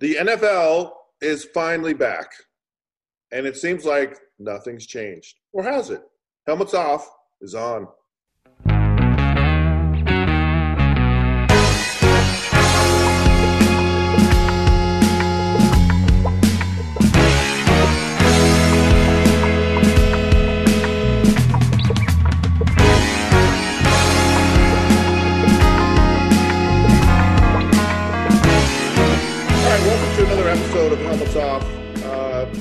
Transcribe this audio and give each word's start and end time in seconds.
The 0.00 0.16
NFL 0.16 0.92
is 1.22 1.46
finally 1.54 1.94
back, 1.94 2.30
and 3.32 3.46
it 3.46 3.56
seems 3.56 3.84
like 3.84 4.18
nothing's 4.38 4.86
changed. 4.86 5.36
Or 5.52 5.62
has 5.62 5.90
it? 5.90 6.02
Helmets 6.46 6.74
off 6.74 7.08
is 7.40 7.54
on. 7.54 7.88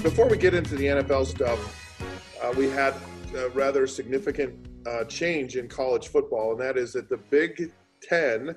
Before 0.06 0.28
we 0.30 0.38
get 0.38 0.54
into 0.54 0.76
the 0.76 0.86
NFL 0.86 1.26
stuff, 1.26 2.00
uh, 2.40 2.54
we 2.56 2.70
had 2.70 2.94
a 3.36 3.50
rather 3.50 3.88
significant 3.88 4.54
uh, 4.86 5.04
change 5.06 5.58
in 5.58 5.68
college 5.68 6.10
football, 6.10 6.52
and 6.52 6.62
that 6.62 6.78
is 6.78 6.94
that 6.94 7.10
the 7.10 7.18
Big 7.18 7.74
Ten, 8.04 8.56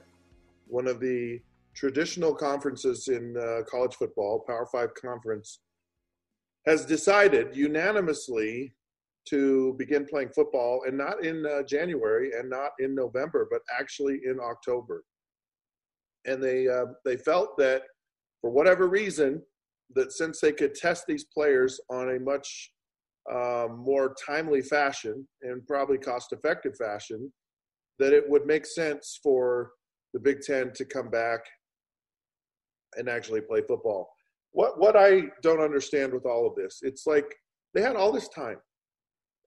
one 0.67 0.87
of 0.87 1.01
the 1.01 1.41
traditional 1.75 2.35
conferences 2.35 3.09
in 3.09 3.35
uh, 3.39 3.63
college 3.67 3.95
football, 3.95 4.45
Power 4.47 4.67
Five 4.71 4.91
conference, 4.93 5.61
has 6.67 6.85
decided 6.85 7.57
unanimously 7.57 8.75
to 9.31 9.75
begin 9.79 10.05
playing 10.05 10.29
football, 10.35 10.83
and 10.87 10.99
not 10.99 11.25
in 11.25 11.47
uh, 11.47 11.63
January 11.63 12.33
and 12.39 12.51
not 12.51 12.73
in 12.79 12.95
November, 12.95 13.49
but 13.51 13.63
actually 13.81 14.21
in 14.27 14.39
October. 14.39 15.03
And 16.27 16.43
they 16.43 16.69
uh, 16.69 16.93
they 17.07 17.17
felt 17.17 17.57
that 17.57 17.85
for 18.43 18.51
whatever 18.51 18.87
reason, 18.87 19.43
that 19.95 20.13
since 20.13 20.41
they 20.41 20.53
could 20.53 20.75
test 20.75 21.05
these 21.07 21.25
players 21.25 21.81
on 21.91 22.17
a 22.17 22.21
much 22.21 22.73
um, 23.33 23.79
more 23.79 24.15
timely 24.27 24.63
fashion 24.63 25.27
and 25.43 25.67
probably 25.67 25.99
cost 25.99 26.33
effective 26.33 26.77
fashion, 26.77 27.33
that 27.99 28.13
it 28.13 28.29
would 28.29 28.47
make 28.47 28.67
sense 28.67 29.19
for 29.23 29.73
the 30.15 30.21
Big 30.21 30.41
Ten 30.41 30.73
to 30.75 30.85
come 30.85 31.11
back 31.11 31.41
and 32.97 33.09
actually 33.09 33.41
play 33.41 33.63
football. 33.67 34.09
What 34.53 34.81
what 34.81 34.97
I 34.97 35.25
don't 35.43 35.61
understand 35.61 36.13
with 36.13 36.25
all 36.25 36.47
of 36.47 36.55
this, 36.55 36.79
it's 36.83 37.07
like 37.07 37.27
they 37.75 37.83
had 37.83 37.97
all 37.97 38.13
this 38.13 38.29
time, 38.29 38.57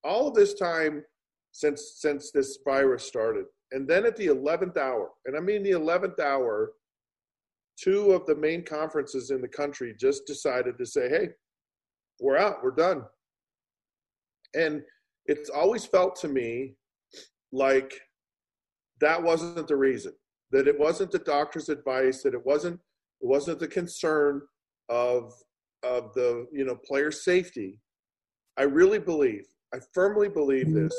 all 0.04 0.28
of 0.28 0.36
this 0.36 0.54
time 0.54 1.04
since 1.52 1.94
since 1.98 2.32
this 2.32 2.60
virus 2.64 3.04
started, 3.04 3.46
and 3.72 3.88
then 3.88 4.06
at 4.06 4.16
the 4.16 4.28
eleventh 4.28 4.78
hour, 4.78 5.10
and 5.26 5.36
I 5.36 5.40
mean 5.40 5.64
the 5.64 5.72
eleventh 5.72 6.20
hour, 6.20 6.74
two 7.82 8.12
of 8.12 8.26
the 8.26 8.36
main 8.36 8.64
conferences 8.64 9.32
in 9.32 9.42
the 9.42 9.48
country 9.48 9.96
just 10.00 10.26
decided 10.26 10.78
to 10.78 10.86
say, 10.86 11.10
hey, 11.10 11.30
we're 12.20 12.38
out, 12.38 12.58
we're 12.64 12.72
done. 12.72 13.04
And 14.54 14.84
it's 15.26 15.50
always 15.50 15.86
felt 15.86 16.16
to 16.18 16.28
me 16.28 16.76
like 17.52 17.94
that 19.00 19.22
wasn't 19.22 19.68
the 19.68 19.76
reason, 19.76 20.14
that 20.52 20.68
it 20.68 20.78
wasn't 20.80 21.12
the 21.12 21.20
doctor's 21.20 21.70
advice, 21.70 22.22
that 22.24 22.34
it 22.34 22.46
wasn't 22.46 22.80
it 23.22 23.28
wasn't 23.28 23.60
the 23.60 23.68
concern 23.68 24.42
of 24.90 25.34
of 25.84 26.14
the 26.14 26.48
you 26.52 26.66
know 26.66 26.76
player 26.76 27.12
safety. 27.12 27.80
I 28.58 28.64
really 28.64 29.00
believe, 29.00 29.46
I 29.74 29.78
firmly 29.94 30.28
believe 30.28 30.74
this, 30.74 30.94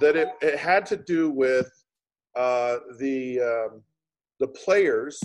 that 0.00 0.16
it, 0.16 0.28
it 0.40 0.58
had 0.58 0.86
to 0.86 0.96
do 0.96 1.30
with 1.30 1.70
uh, 2.36 2.76
the 2.98 3.40
um, 3.40 3.82
the 4.38 4.48
players 4.48 5.20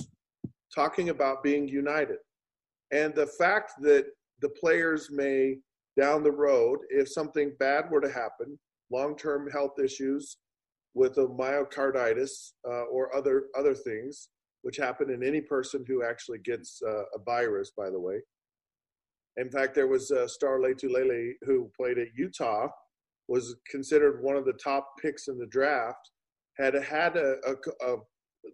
talking 0.73 1.09
about 1.09 1.43
being 1.43 1.67
united. 1.67 2.17
And 2.91 3.13
the 3.15 3.27
fact 3.27 3.73
that 3.81 4.05
the 4.41 4.49
players 4.49 5.09
may, 5.11 5.57
down 5.99 6.23
the 6.23 6.31
road, 6.31 6.79
if 6.89 7.09
something 7.09 7.53
bad 7.59 7.89
were 7.89 8.01
to 8.01 8.11
happen, 8.11 8.57
long 8.91 9.15
term 9.15 9.49
health 9.49 9.79
issues 9.83 10.37
with 10.93 11.17
a 11.17 11.27
myocarditis 11.27 12.51
uh, 12.67 12.83
or 12.91 13.15
other, 13.15 13.45
other 13.57 13.73
things, 13.73 14.29
which 14.63 14.77
happen 14.77 15.09
in 15.09 15.23
any 15.23 15.41
person 15.41 15.83
who 15.87 16.03
actually 16.03 16.39
gets 16.39 16.81
uh, 16.85 17.03
a 17.15 17.19
virus, 17.25 17.71
by 17.75 17.89
the 17.89 17.99
way. 17.99 18.21
In 19.37 19.49
fact, 19.49 19.73
there 19.73 19.87
was 19.87 20.11
uh, 20.11 20.27
Star 20.27 20.59
Lotulelei 20.59 21.31
who 21.43 21.71
played 21.77 21.97
at 21.97 22.07
Utah, 22.15 22.67
was 23.27 23.55
considered 23.69 24.21
one 24.21 24.35
of 24.35 24.45
the 24.45 24.59
top 24.61 24.89
picks 25.01 25.29
in 25.29 25.37
the 25.37 25.47
draft, 25.47 26.11
had 26.57 26.73
had 26.73 27.15
a, 27.15 27.37
a, 27.47 27.93
a 27.93 27.97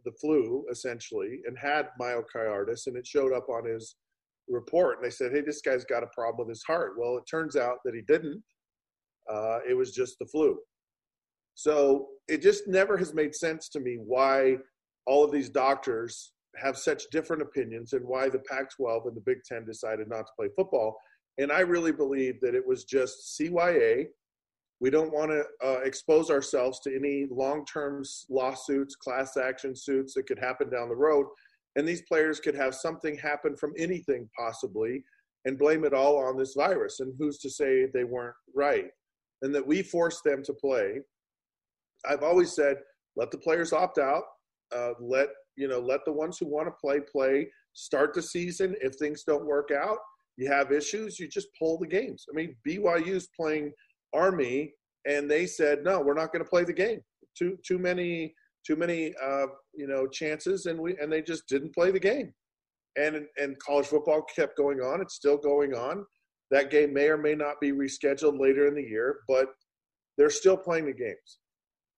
the 0.05 0.11
flu 0.19 0.65
essentially 0.71 1.41
and 1.45 1.57
had 1.57 1.87
myocarditis 1.99 2.87
and 2.87 2.97
it 2.97 3.05
showed 3.05 3.33
up 3.33 3.47
on 3.49 3.65
his 3.65 3.95
report 4.49 4.97
and 4.97 5.05
they 5.05 5.09
said 5.09 5.31
hey 5.33 5.41
this 5.41 5.61
guy's 5.61 5.85
got 5.85 6.03
a 6.03 6.07
problem 6.15 6.47
with 6.47 6.55
his 6.55 6.63
heart. 6.63 6.93
Well 6.97 7.17
it 7.17 7.23
turns 7.29 7.55
out 7.55 7.77
that 7.85 7.95
he 7.95 8.01
didn't. 8.01 8.41
Uh, 9.29 9.59
it 9.69 9.73
was 9.73 9.91
just 9.91 10.17
the 10.19 10.25
flu. 10.25 10.57
So 11.55 12.07
it 12.27 12.41
just 12.41 12.67
never 12.67 12.97
has 12.97 13.13
made 13.13 13.35
sense 13.35 13.67
to 13.69 13.79
me 13.79 13.97
why 13.99 14.57
all 15.05 15.23
of 15.23 15.31
these 15.31 15.49
doctors 15.49 16.33
have 16.55 16.77
such 16.77 17.09
different 17.11 17.41
opinions 17.41 17.93
and 17.93 18.05
why 18.05 18.29
the 18.29 18.39
pac 18.39 18.69
12 18.75 19.07
and 19.07 19.15
the 19.15 19.21
big 19.21 19.43
10 19.43 19.65
decided 19.65 20.07
not 20.07 20.27
to 20.27 20.33
play 20.37 20.49
football. 20.55 20.97
And 21.37 21.51
i 21.51 21.59
really 21.59 21.91
believe 21.91 22.39
that 22.41 22.55
it 22.55 22.65
was 22.65 22.83
just 22.83 23.39
cya 23.39 24.05
we 24.79 24.89
don't 24.89 25.11
want 25.11 25.31
to 25.31 25.43
uh, 25.65 25.79
expose 25.83 26.29
ourselves 26.29 26.79
to 26.81 26.95
any 26.95 27.25
long 27.31 27.65
term 27.65 28.03
lawsuits, 28.29 28.95
class 28.95 29.35
action 29.37 29.75
suits 29.75 30.13
that 30.13 30.27
could 30.27 30.39
happen 30.39 30.69
down 30.69 30.89
the 30.89 30.95
road. 30.95 31.25
And 31.75 31.87
these 31.87 32.03
players 32.03 32.39
could 32.39 32.55
have 32.55 32.75
something 32.75 33.17
happen 33.17 33.55
from 33.55 33.73
anything 33.77 34.29
possibly 34.37 35.03
and 35.45 35.57
blame 35.57 35.85
it 35.85 35.93
all 35.93 36.17
on 36.17 36.37
this 36.37 36.53
virus. 36.55 36.99
And 36.99 37.13
who's 37.17 37.37
to 37.39 37.49
say 37.49 37.85
they 37.93 38.03
weren't 38.03 38.35
right? 38.55 38.87
And 39.41 39.53
that 39.53 39.65
we 39.65 39.81
forced 39.83 40.23
them 40.23 40.43
to 40.43 40.53
play. 40.53 40.99
I've 42.07 42.23
always 42.23 42.53
said, 42.53 42.77
let 43.15 43.31
the 43.31 43.37
players 43.37 43.73
opt 43.73 43.97
out. 43.97 44.23
Uh, 44.75 44.91
let 44.99 45.29
you 45.55 45.67
know, 45.67 45.79
let 45.79 46.01
the 46.05 46.11
ones 46.11 46.37
who 46.37 46.47
want 46.47 46.67
to 46.67 46.73
play 46.81 46.99
play. 46.99 47.49
Start 47.73 48.13
the 48.13 48.21
season. 48.21 48.75
If 48.81 48.95
things 48.95 49.23
don't 49.23 49.45
work 49.45 49.69
out, 49.71 49.97
you 50.35 50.51
have 50.51 50.71
issues. 50.71 51.19
You 51.19 51.27
just 51.27 51.47
pull 51.57 51.79
the 51.79 51.87
games. 51.87 52.25
I 52.29 52.35
mean, 52.35 52.55
BYU's 52.67 53.29
playing 53.39 53.71
Army, 54.13 54.73
and 55.05 55.29
they 55.29 55.45
said, 55.45 55.83
no, 55.83 55.99
we're 56.01 56.13
not 56.13 56.31
going 56.31 56.43
to 56.43 56.49
play 56.49 56.63
the 56.63 56.73
game. 56.73 57.01
Too 57.37 57.57
too 57.65 57.77
many 57.77 58.33
too 58.65 58.75
many 58.75 59.13
uh, 59.23 59.47
you 59.73 59.87
know 59.87 60.07
chances, 60.07 60.65
and 60.65 60.79
we 60.79 60.97
and 60.97 61.11
they 61.11 61.21
just 61.21 61.47
didn't 61.47 61.73
play 61.73 61.91
the 61.91 61.99
game. 61.99 62.33
And 62.95 63.25
and 63.37 63.57
college 63.59 63.87
football 63.87 64.23
kept 64.23 64.57
going 64.57 64.79
on. 64.79 65.01
It's 65.01 65.15
still 65.15 65.37
going 65.37 65.73
on. 65.73 66.05
That 66.51 66.71
game 66.71 66.93
may 66.93 67.09
or 67.09 67.17
may 67.17 67.35
not 67.35 67.59
be 67.61 67.71
rescheduled 67.71 68.39
later 68.39 68.67
in 68.67 68.75
the 68.75 68.81
year, 68.81 69.19
but 69.27 69.49
they're 70.17 70.29
still 70.29 70.57
playing 70.57 70.85
the 70.85 70.93
games. 70.93 71.39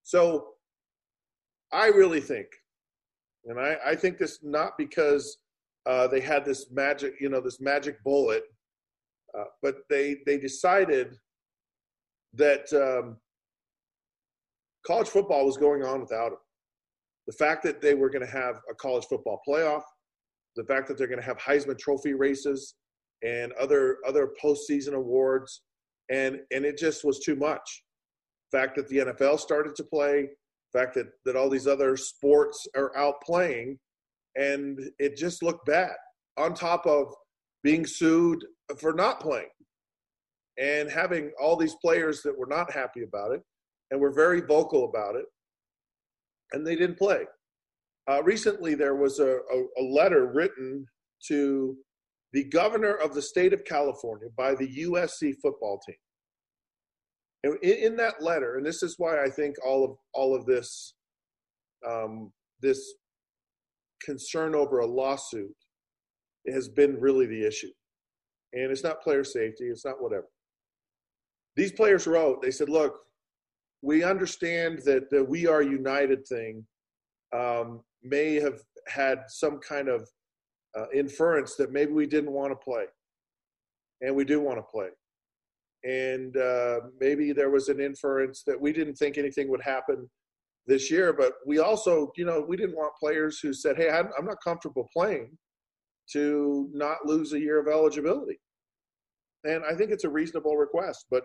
So 0.04 0.48
I 1.72 1.88
really 1.88 2.20
think, 2.20 2.48
and 3.46 3.60
I, 3.60 3.78
I 3.86 3.96
think 3.96 4.18
this 4.18 4.40
not 4.44 4.72
because 4.78 5.38
uh, 5.86 6.08
they 6.08 6.20
had 6.20 6.46
this 6.46 6.72
magic, 6.72 7.14
you 7.20 7.30
know, 7.30 7.42
this 7.42 7.62
magic 7.62 8.04
bullet, 8.04 8.44
uh, 9.38 9.46
but 9.62 9.78
they 9.90 10.18
they 10.26 10.38
decided 10.38 11.16
that 12.34 12.72
um, 12.74 13.18
college 14.86 15.08
football 15.08 15.46
was 15.46 15.58
going 15.58 15.84
on 15.84 16.02
without 16.02 16.32
him. 16.32 16.38
The 17.28 17.34
fact 17.34 17.64
that 17.64 17.82
they 17.82 17.94
were 17.94 18.10
going 18.10 18.26
to 18.26 18.32
have 18.32 18.60
a 18.70 18.76
college 18.76 19.06
football 19.06 19.40
playoff, 19.48 19.84
the 20.56 20.64
fact 20.64 20.88
that 20.88 20.98
they're 20.98 21.08
going 21.08 21.20
to 21.20 21.26
have 21.26 21.38
Heisman 21.38 21.78
Trophy 21.78 22.14
races 22.14 22.76
and 23.24 23.52
other 23.54 23.98
other 24.08 24.30
postseason 24.44 24.94
awards, 24.94 25.62
and 26.10 26.40
and 26.52 26.66
it 26.66 26.78
just 26.78 27.04
was 27.04 27.20
too 27.20 27.36
much. 27.36 27.84
Fact 28.52 28.76
that 28.78 28.88
the 28.88 28.98
NFL 28.98 29.40
started 29.40 29.76
to 29.76 29.84
play, 29.84 30.30
fact 30.74 30.96
that 30.96 31.08
that 31.26 31.36
all 31.36 31.50
these 31.50 31.68
other 31.68 31.96
sports 31.96 32.68
are 32.76 32.96
out 32.98 33.22
playing, 33.22 33.78
and 34.36 34.80
it 34.98 35.16
just 35.16 35.44
looked 35.44 35.66
bad. 35.66 35.94
On 36.38 36.54
top 36.54 36.88
of 36.88 37.14
being 37.64 37.86
sued 37.86 38.44
for 38.80 38.94
not 38.94 39.20
playing 39.20 39.50
and 40.60 40.92
having 40.92 41.32
all 41.42 41.56
these 41.56 41.76
players 41.76 42.22
that 42.22 42.38
were 42.38 42.48
not 42.48 42.72
happy 42.72 43.04
about 43.04 43.32
it 43.32 43.42
and 43.92 44.00
were 44.00 44.12
very 44.12 44.42
vocal 44.42 44.86
about 44.86 45.16
it, 45.16 45.26
and 46.52 46.68
they 46.68 46.76
didn't 46.76 46.98
play. 46.98 47.24
Uh, 48.10 48.22
recently, 48.24 48.76
there 48.76 48.96
was 48.96 49.20
a, 49.20 49.38
a, 49.54 49.82
a, 49.82 49.84
letter 49.84 50.32
written 50.34 50.86
to 51.28 51.78
the 52.34 52.44
governor 52.46 52.96
of 52.96 53.14
the 53.14 53.22
state 53.22 53.54
of 53.54 53.64
California 53.66 54.28
by 54.36 54.56
the 54.56 54.84
USC 54.84 55.34
football 55.42 55.80
team. 55.86 55.96
And 57.44 57.58
in, 57.62 57.92
in 57.92 57.96
that 57.98 58.22
letter, 58.22 58.58
and 58.58 58.66
this 58.66 58.84
is 58.84 58.96
why 58.98 59.24
I 59.24 59.30
think 59.30 59.56
all 59.66 59.86
of 59.86 59.92
all 60.14 60.36
of 60.36 60.46
this 60.46 60.96
um, 61.88 62.32
this 62.62 62.82
concern 64.04 64.56
over 64.56 64.80
a 64.80 64.86
lawsuit 64.86 65.56
has 66.52 66.68
been 66.68 67.00
really 67.00 67.28
the 67.28 67.46
issue. 67.46 67.72
And 68.54 68.72
it's 68.72 68.84
not 68.84 69.02
player 69.02 69.24
safety, 69.24 69.66
it's 69.66 69.86
not 69.86 70.02
whatever 70.02 70.26
these 71.60 71.74
players 71.74 72.08
wrote, 72.08 72.42
they 72.42 72.52
said, 72.52 72.70
look, 72.70 73.02
we 73.82 74.02
understand 74.02 74.80
that 74.86 75.10
the 75.10 75.22
We 75.22 75.46
Are 75.46 75.62
United 75.62 76.26
thing 76.26 76.66
um, 77.36 77.82
may 78.02 78.36
have 78.36 78.62
had 78.88 79.24
some 79.28 79.60
kind 79.60 79.90
of 79.90 80.08
uh, 80.78 80.86
inference 80.94 81.56
that 81.58 81.74
maybe 81.74 81.92
we 81.92 82.08
didn't 82.08 82.32
want 82.32 82.52
to 82.54 82.56
play, 82.56 82.86
and 84.00 84.16
we 84.16 84.24
do 84.24 84.40
want 84.40 84.58
to 84.58 84.64
play, 84.64 84.88
and 85.84 86.38
uh, 86.38 86.80
maybe 87.00 87.34
there 87.34 87.50
was 87.50 87.68
an 87.68 87.82
inference 87.82 88.44
that 88.48 88.60
we 88.60 88.72
didn't 88.72 88.96
think 88.96 89.18
anything 89.18 89.50
would 89.50 89.62
happen 89.62 90.10
this 90.66 90.90
year, 90.90 91.12
but 91.12 91.34
we 91.46 91.60
also, 91.60 92.12
you 92.16 92.24
know, 92.24 92.46
we 92.48 92.56
didn't 92.56 92.76
want 92.76 92.94
players 92.98 93.40
who 93.40 93.52
said, 93.52 93.76
"Hey, 93.76 93.90
I'm 93.90 94.26
not 94.26 94.38
comfortable 94.44 94.88
playing," 94.94 95.38
to 96.14 96.70
not 96.72 97.06
lose 97.06 97.34
a 97.34 97.40
year 97.40 97.60
of 97.60 97.68
eligibility. 97.68 98.40
And 99.44 99.64
I 99.66 99.74
think 99.74 99.92
it's 99.92 100.04
a 100.04 100.10
reasonable 100.10 100.58
request, 100.58 101.06
but 101.10 101.24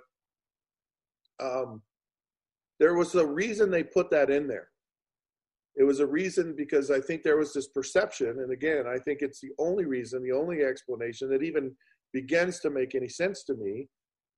um, 1.41 1.83
there 2.81 2.95
was 2.95 3.15
a 3.15 3.27
reason 3.27 3.71
they 3.71 3.85
put 3.85 4.11
that 4.11 4.31
in 4.31 4.47
there. 4.47 4.69
It 5.77 5.85
was 5.85 6.01
a 6.01 6.07
reason 6.07 6.55
because 6.57 6.91
I 6.91 7.01
think 7.01 7.23
there 7.23 7.37
was 7.37 7.53
this 7.53 7.69
perception, 7.69 8.39
and 8.41 8.53
again, 8.53 8.87
I 8.87 8.99
think 8.99 9.21
it's 9.23 9.41
the 9.41 9.51
only 9.59 9.85
reason, 9.85 10.23
the 10.23 10.37
only 10.37 10.63
explanation 10.63 11.29
that 11.31 11.43
even 11.43 11.75
begins 12.13 12.61
to 12.61 12.71
make 12.71 12.95
any 12.95 13.09
sense 13.09 13.43
to 13.45 13.55
me 13.55 13.89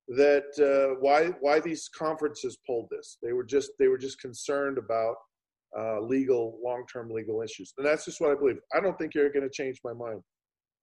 that 0.09 0.45
uh, 0.59 0.97
why 1.01 1.27
why 1.41 1.61
these 1.61 1.89
conferences 1.89 2.59
pulled 2.67 2.89
this. 2.91 3.19
They 3.23 3.33
were 3.33 3.45
just 3.45 3.73
they 3.79 3.89
were 3.89 3.99
just 3.99 4.21
concerned 4.21 4.79
about 4.79 5.17
uh, 5.79 6.01
legal 6.01 6.59
long 6.65 6.85
term 6.91 7.11
legal 7.11 7.43
issues, 7.43 7.73
and 7.77 7.87
that's 7.87 8.05
just 8.05 8.21
what 8.21 8.31
I 8.31 8.35
believe. 8.35 8.59
I 8.75 8.81
don't 8.81 8.97
think 8.97 9.15
you're 9.15 9.33
going 9.33 9.49
to 9.49 9.51
change 9.51 9.81
my 9.85 9.93
mind. 9.93 10.21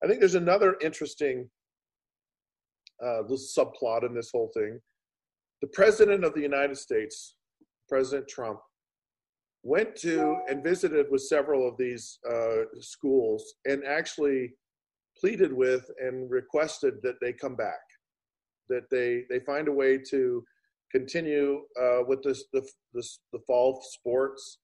I 0.02 0.06
think 0.06 0.20
there's 0.20 0.34
another 0.34 0.76
interesting 0.82 1.48
uh, 3.02 3.22
subplot 3.28 4.04
in 4.04 4.14
this 4.14 4.30
whole 4.32 4.50
thing. 4.54 4.78
The 5.64 5.70
president 5.70 6.24
of 6.24 6.34
the 6.34 6.42
United 6.42 6.76
States, 6.76 7.36
President 7.88 8.28
Trump, 8.28 8.60
went 9.62 9.96
to 9.96 10.36
and 10.46 10.62
visited 10.62 11.06
with 11.10 11.22
several 11.22 11.66
of 11.66 11.78
these 11.78 12.18
uh, 12.30 12.64
schools 12.80 13.54
and 13.64 13.82
actually 13.82 14.52
pleaded 15.18 15.54
with 15.54 15.90
and 15.98 16.30
requested 16.30 17.00
that 17.02 17.14
they 17.22 17.32
come 17.32 17.56
back, 17.56 17.80
that 18.68 18.90
they 18.90 19.24
they 19.30 19.40
find 19.40 19.68
a 19.68 19.72
way 19.72 19.96
to 20.10 20.44
continue 20.92 21.62
uh, 21.82 22.00
with 22.06 22.22
this 22.22 22.44
the, 22.52 22.60
this 22.92 23.20
the 23.32 23.40
fall 23.46 23.80
sports, 23.90 24.58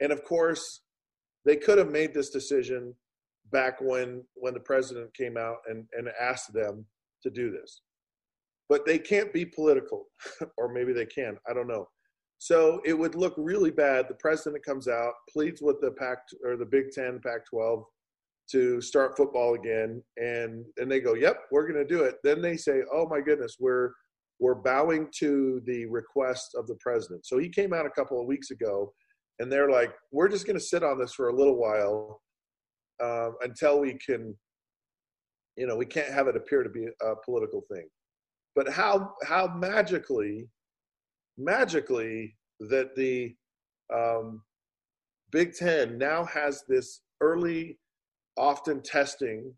and 0.00 0.10
of 0.10 0.24
course, 0.24 0.80
they 1.44 1.54
could 1.54 1.78
have 1.78 1.92
made 1.92 2.12
this 2.12 2.30
decision 2.30 2.92
back 3.52 3.80
when 3.80 4.24
when 4.34 4.54
the 4.54 4.66
president 4.72 5.14
came 5.14 5.36
out 5.36 5.58
and, 5.68 5.86
and 5.96 6.08
asked 6.20 6.52
them 6.52 6.84
to 7.22 7.30
do 7.30 7.52
this. 7.52 7.82
But 8.72 8.86
they 8.86 8.98
can't 8.98 9.34
be 9.34 9.44
political, 9.44 10.06
or 10.56 10.72
maybe 10.72 10.94
they 10.94 11.04
can. 11.04 11.36
I 11.46 11.52
don't 11.52 11.68
know. 11.68 11.86
So 12.38 12.80
it 12.86 12.94
would 12.94 13.14
look 13.14 13.34
really 13.36 13.70
bad. 13.70 14.06
The 14.08 14.14
president 14.14 14.64
comes 14.64 14.88
out, 14.88 15.12
pleads 15.30 15.60
with 15.60 15.78
the 15.82 15.90
Pac 15.90 16.20
or 16.42 16.56
the 16.56 16.64
Big 16.64 16.90
Ten, 16.90 17.20
Pac-12, 17.22 17.84
to 18.52 18.80
start 18.80 19.14
football 19.14 19.56
again, 19.56 20.02
and 20.16 20.64
and 20.78 20.90
they 20.90 21.00
go, 21.00 21.12
"Yep, 21.12 21.36
we're 21.50 21.70
going 21.70 21.86
to 21.86 21.94
do 21.96 22.04
it." 22.04 22.14
Then 22.24 22.40
they 22.40 22.56
say, 22.56 22.80
"Oh 22.90 23.06
my 23.06 23.20
goodness, 23.20 23.56
we're 23.60 23.90
we're 24.40 24.54
bowing 24.54 25.08
to 25.18 25.60
the 25.66 25.84
request 25.84 26.54
of 26.56 26.66
the 26.66 26.76
president." 26.80 27.26
So 27.26 27.36
he 27.36 27.50
came 27.50 27.74
out 27.74 27.84
a 27.84 27.90
couple 27.90 28.18
of 28.18 28.26
weeks 28.26 28.52
ago, 28.52 28.94
and 29.38 29.52
they're 29.52 29.70
like, 29.70 29.92
"We're 30.12 30.28
just 30.28 30.46
going 30.46 30.58
to 30.58 30.64
sit 30.64 30.82
on 30.82 30.98
this 30.98 31.12
for 31.12 31.28
a 31.28 31.36
little 31.36 31.60
while 31.60 32.22
uh, 33.04 33.32
until 33.42 33.80
we 33.80 33.98
can, 33.98 34.34
you 35.58 35.66
know, 35.66 35.76
we 35.76 35.84
can't 35.84 36.10
have 36.10 36.26
it 36.26 36.36
appear 36.36 36.62
to 36.62 36.70
be 36.70 36.86
a 37.02 37.14
political 37.22 37.60
thing. 37.70 37.86
But 38.54 38.68
how 38.68 39.14
how 39.24 39.48
magically, 39.54 40.48
magically 41.38 42.36
that 42.60 42.94
the 42.94 43.34
um, 43.92 44.42
Big 45.30 45.54
Ten 45.54 45.98
now 45.98 46.24
has 46.24 46.62
this 46.68 47.00
early, 47.20 47.78
often 48.36 48.82
testing 48.82 49.54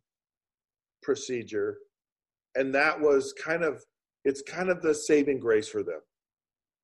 procedure, 1.02 1.78
and 2.54 2.74
that 2.74 3.00
was 3.00 3.34
kind 3.42 3.64
of 3.64 3.82
it's 4.24 4.42
kind 4.42 4.70
of 4.70 4.80
the 4.80 4.94
saving 4.94 5.38
grace 5.40 5.68
for 5.68 5.82
them. 5.82 6.00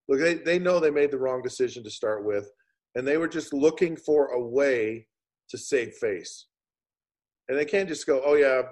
Look, 0.09 0.21
they, 0.21 0.35
they 0.35 0.59
know 0.59 0.81
they 0.81 0.91
made 0.91 1.13
the 1.13 1.19
wrong 1.19 1.41
decision 1.41 1.85
to 1.85 1.91
start 1.91 2.25
with, 2.25 2.51
and 2.97 3.07
they 3.07 3.17
were 3.17 3.29
just 3.29 3.53
looking 3.53 3.97
for 3.97 4.33
a 4.33 4.41
way 4.41 5.07
to 5.51 5.59
save 5.59 5.95
face. 5.95 6.47
And 7.51 7.59
they 7.59 7.65
can't 7.65 7.89
just 7.89 8.07
go, 8.07 8.23
oh, 8.25 8.35
yeah, 8.35 8.63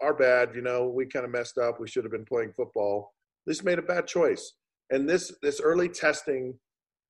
our 0.00 0.14
bad. 0.14 0.50
You 0.54 0.62
know, 0.62 0.86
we 0.86 1.06
kind 1.06 1.24
of 1.24 1.32
messed 1.32 1.58
up. 1.58 1.80
We 1.80 1.88
should 1.88 2.04
have 2.04 2.12
been 2.12 2.24
playing 2.24 2.52
football. 2.56 3.12
This 3.48 3.64
made 3.64 3.80
a 3.80 3.82
bad 3.82 4.06
choice. 4.06 4.52
And 4.90 5.10
this, 5.10 5.34
this 5.42 5.60
early 5.60 5.88
testing 5.88 6.54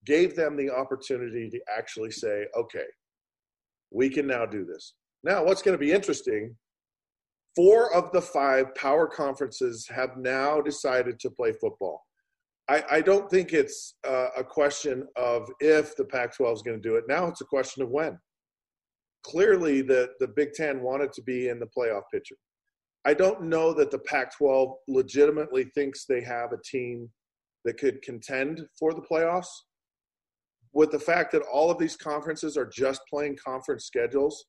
gave 0.06 0.34
them 0.34 0.56
the 0.56 0.70
opportunity 0.70 1.50
to 1.50 1.60
actually 1.76 2.12
say, 2.12 2.46
okay, 2.56 2.86
we 3.90 4.08
can 4.08 4.26
now 4.26 4.46
do 4.46 4.64
this. 4.64 4.94
Now, 5.22 5.44
what's 5.44 5.60
going 5.60 5.76
to 5.76 5.84
be 5.84 5.92
interesting 5.92 6.56
four 7.54 7.94
of 7.94 8.10
the 8.12 8.22
five 8.22 8.74
power 8.74 9.06
conferences 9.06 9.86
have 9.94 10.16
now 10.16 10.62
decided 10.62 11.20
to 11.20 11.28
play 11.28 11.52
football. 11.52 12.06
I, 12.70 12.84
I 12.90 13.00
don't 13.02 13.30
think 13.30 13.52
it's 13.52 13.96
uh, 14.08 14.28
a 14.34 14.42
question 14.42 15.06
of 15.16 15.46
if 15.60 15.94
the 15.94 16.06
Pac 16.06 16.34
12 16.34 16.54
is 16.54 16.62
going 16.62 16.80
to 16.80 16.88
do 16.88 16.96
it. 16.96 17.04
Now 17.06 17.26
it's 17.26 17.42
a 17.42 17.44
question 17.44 17.82
of 17.82 17.90
when 17.90 18.18
clearly 19.24 19.82
the, 19.82 20.10
the 20.20 20.28
Big 20.28 20.52
Ten 20.52 20.82
wanted 20.82 21.12
to 21.14 21.22
be 21.22 21.48
in 21.48 21.58
the 21.58 21.68
playoff 21.76 22.02
picture. 22.12 22.36
I 23.04 23.14
don't 23.14 23.42
know 23.42 23.72
that 23.74 23.90
the 23.90 23.98
Pac 23.98 24.36
12 24.36 24.74
legitimately 24.88 25.64
thinks 25.74 26.04
they 26.04 26.20
have 26.22 26.52
a 26.52 26.60
team 26.64 27.10
that 27.64 27.78
could 27.78 28.02
contend 28.02 28.66
for 28.78 28.92
the 28.92 29.02
playoffs. 29.02 29.48
With 30.72 30.90
the 30.90 30.98
fact 30.98 31.32
that 31.32 31.42
all 31.42 31.70
of 31.70 31.78
these 31.78 31.96
conferences 31.96 32.56
are 32.56 32.66
just 32.66 33.02
playing 33.10 33.36
conference 33.44 33.86
schedules, 33.86 34.46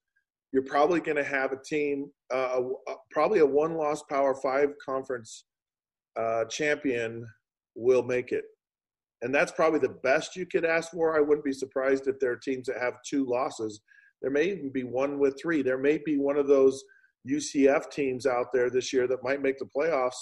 you're 0.52 0.64
probably 0.64 1.00
going 1.00 1.18
to 1.18 1.24
have 1.24 1.52
a 1.52 1.62
team, 1.66 2.12
uh, 2.34 2.62
a, 2.88 2.94
probably 3.12 3.40
a 3.40 3.46
one 3.46 3.74
loss 3.74 4.04
Power 4.04 4.36
Five 4.36 4.70
conference 4.84 5.46
uh, 6.18 6.46
champion 6.46 7.26
will 7.76 8.04
make 8.04 8.32
it. 8.32 8.46
And 9.24 9.34
that's 9.34 9.52
probably 9.52 9.80
the 9.80 9.98
best 10.04 10.36
you 10.36 10.46
could 10.46 10.64
ask 10.64 10.92
for. 10.92 11.18
I 11.18 11.22
wouldn't 11.22 11.46
be 11.46 11.54
surprised 11.54 12.08
if 12.08 12.20
there 12.20 12.32
are 12.32 12.38
teams 12.38 12.68
that 12.68 12.80
have 12.80 12.96
two 13.08 13.26
losses 13.26 13.82
there 14.24 14.32
may 14.32 14.46
even 14.46 14.70
be 14.70 14.86
one 14.86 15.20
with 15.20 15.40
three. 15.40 15.62
There 15.62 15.78
may 15.78 16.00
be 16.04 16.18
one 16.18 16.38
of 16.38 16.48
those 16.48 16.84
UCF 17.30 17.92
teams 17.92 18.26
out 18.26 18.48
there 18.54 18.70
this 18.70 18.92
year 18.94 19.06
that 19.08 19.24
might 19.24 19.42
make 19.42 19.60
the 19.60 19.70
playoffs 19.78 20.16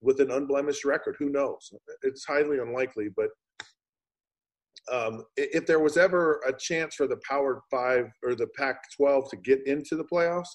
with 0.00 0.20
an 0.20 0.30
unblemished 0.30 0.84
record. 0.84 1.16
Who 1.18 1.28
knows? 1.28 1.70
It's 2.02 2.24
highly 2.24 2.58
unlikely, 2.58 3.10
but 3.14 3.28
um, 4.90 5.24
if 5.36 5.66
there 5.66 5.78
was 5.78 5.96
ever 5.96 6.40
a 6.46 6.52
chance 6.52 6.96
for 6.96 7.06
the 7.06 7.20
Power 7.28 7.62
Five 7.70 8.10
or 8.24 8.34
the 8.34 8.48
Pac-12 8.56 9.30
to 9.30 9.36
get 9.36 9.64
into 9.66 9.96
the 9.96 10.04
playoffs, 10.04 10.48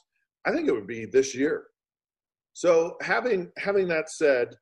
I 0.45 0.51
think 0.51 0.67
it 0.67 0.73
would 0.73 0.88
be 0.88 1.05
this 1.05 1.33
year. 1.33 1.67
So 2.53 2.97
having 3.01 3.51
having 3.57 3.88
that 3.89 4.10
said, 4.10 4.55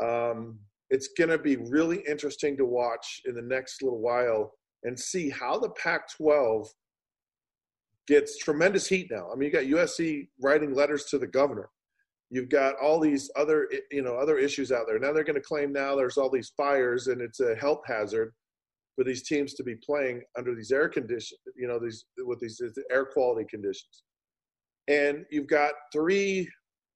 um, 0.00 0.58
it's 0.90 1.08
going 1.16 1.30
to 1.30 1.38
be 1.38 1.56
really 1.56 2.04
interesting 2.06 2.56
to 2.58 2.66
watch 2.66 3.22
in 3.24 3.34
the 3.34 3.42
next 3.42 3.82
little 3.82 4.00
while 4.00 4.52
and 4.84 4.98
see 4.98 5.30
how 5.30 5.58
the 5.58 5.70
Pac-12 5.70 6.66
gets 8.06 8.38
tremendous 8.38 8.86
heat 8.86 9.08
now. 9.10 9.28
I 9.32 9.36
mean, 9.36 9.50
you 9.50 9.52
got 9.52 9.86
USC 9.86 10.28
writing 10.40 10.74
letters 10.74 11.04
to 11.06 11.18
the 11.18 11.26
governor. 11.26 11.68
You've 12.30 12.48
got 12.48 12.76
all 12.82 12.98
these 12.98 13.30
other, 13.36 13.68
you 13.90 14.02
know, 14.02 14.14
other 14.14 14.38
issues 14.38 14.72
out 14.72 14.86
there. 14.86 14.98
Now 14.98 15.12
they're 15.12 15.24
going 15.24 15.36
to 15.36 15.42
claim 15.42 15.72
now 15.72 15.94
there's 15.94 16.16
all 16.16 16.30
these 16.30 16.52
fires 16.56 17.08
and 17.08 17.20
it's 17.20 17.40
a 17.40 17.54
health 17.54 17.82
hazard 17.86 18.32
for 18.96 19.04
these 19.04 19.22
teams 19.22 19.54
to 19.54 19.62
be 19.62 19.76
playing 19.76 20.22
under 20.36 20.54
these 20.54 20.70
air 20.70 20.88
conditions, 20.88 21.38
you 21.56 21.68
know, 21.68 21.78
these 21.78 22.06
with 22.18 22.40
these 22.40 22.60
air 22.90 23.04
quality 23.04 23.46
conditions. 23.48 24.02
And 24.88 25.24
you've 25.30 25.46
got 25.46 25.72
three 25.92 26.48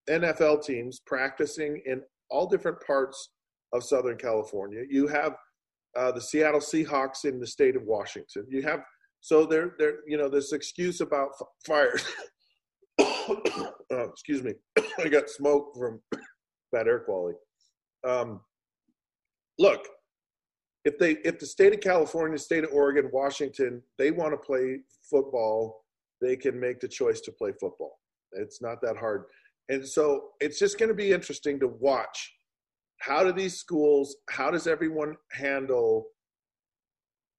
NFL 0.08 0.64
teams 0.64 1.00
practicing 1.06 1.82
in 1.86 2.02
all 2.30 2.46
different 2.46 2.78
parts 2.86 3.30
of 3.72 3.84
Southern 3.84 4.16
California. 4.16 4.82
You 4.88 5.06
have 5.06 5.36
uh, 5.96 6.12
the 6.12 6.20
Seattle 6.20 6.60
Seahawks 6.60 7.24
in 7.24 7.40
the 7.40 7.46
state 7.46 7.76
of 7.76 7.82
Washington. 7.84 8.44
You 8.48 8.62
have 8.62 8.80
so 9.20 9.44
there, 9.44 9.74
there, 9.78 9.98
you 10.06 10.16
know, 10.16 10.28
this 10.28 10.52
excuse 10.52 11.00
about 11.00 11.30
fires. 11.66 12.04
oh, 12.98 13.80
excuse 13.90 14.42
me, 14.42 14.54
I 14.98 15.08
got 15.08 15.28
smoke 15.28 15.74
from 15.76 16.00
bad 16.72 16.86
air 16.86 17.00
quality. 17.00 17.38
Um, 18.06 18.40
look, 19.58 19.86
if 20.84 20.98
they, 20.98 21.12
if 21.24 21.38
the 21.38 21.46
state 21.46 21.74
of 21.74 21.80
California, 21.80 22.38
state 22.38 22.64
of 22.64 22.70
Oregon, 22.72 23.10
Washington, 23.12 23.82
they 23.98 24.10
want 24.10 24.32
to 24.32 24.36
play 24.36 24.78
football, 25.10 25.84
they 26.20 26.36
can 26.36 26.58
make 26.58 26.80
the 26.80 26.88
choice 26.88 27.20
to 27.22 27.32
play 27.32 27.52
football. 27.60 27.98
It's 28.32 28.62
not 28.62 28.80
that 28.82 28.96
hard, 28.96 29.24
and 29.68 29.86
so 29.86 30.28
it's 30.40 30.58
just 30.58 30.78
going 30.78 30.88
to 30.88 30.94
be 30.94 31.12
interesting 31.12 31.58
to 31.60 31.68
watch. 31.68 32.32
How 33.00 33.22
do 33.22 33.32
these 33.32 33.58
schools? 33.58 34.16
How 34.30 34.50
does 34.50 34.66
everyone 34.66 35.16
handle? 35.32 36.06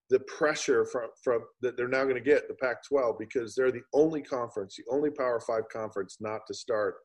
The 0.10 0.20
pressure 0.22 0.86
from, 0.86 1.10
from 1.24 1.42
that 1.62 1.76
they're 1.76 1.88
now 1.88 2.04
going 2.04 2.16
to 2.16 2.22
get 2.22 2.48
the 2.48 2.56
Pac-12 2.56 3.20
because 3.20 3.56
they're 3.56 3.72
the 3.72 3.82
only 3.94 4.22
conference, 4.22 4.76
the 4.78 4.84
only 4.94 5.10
Power 5.10 5.40
Five 5.40 5.68
conference 5.72 6.18
not 6.20 6.42
to 6.48 6.54
start. 6.54 6.96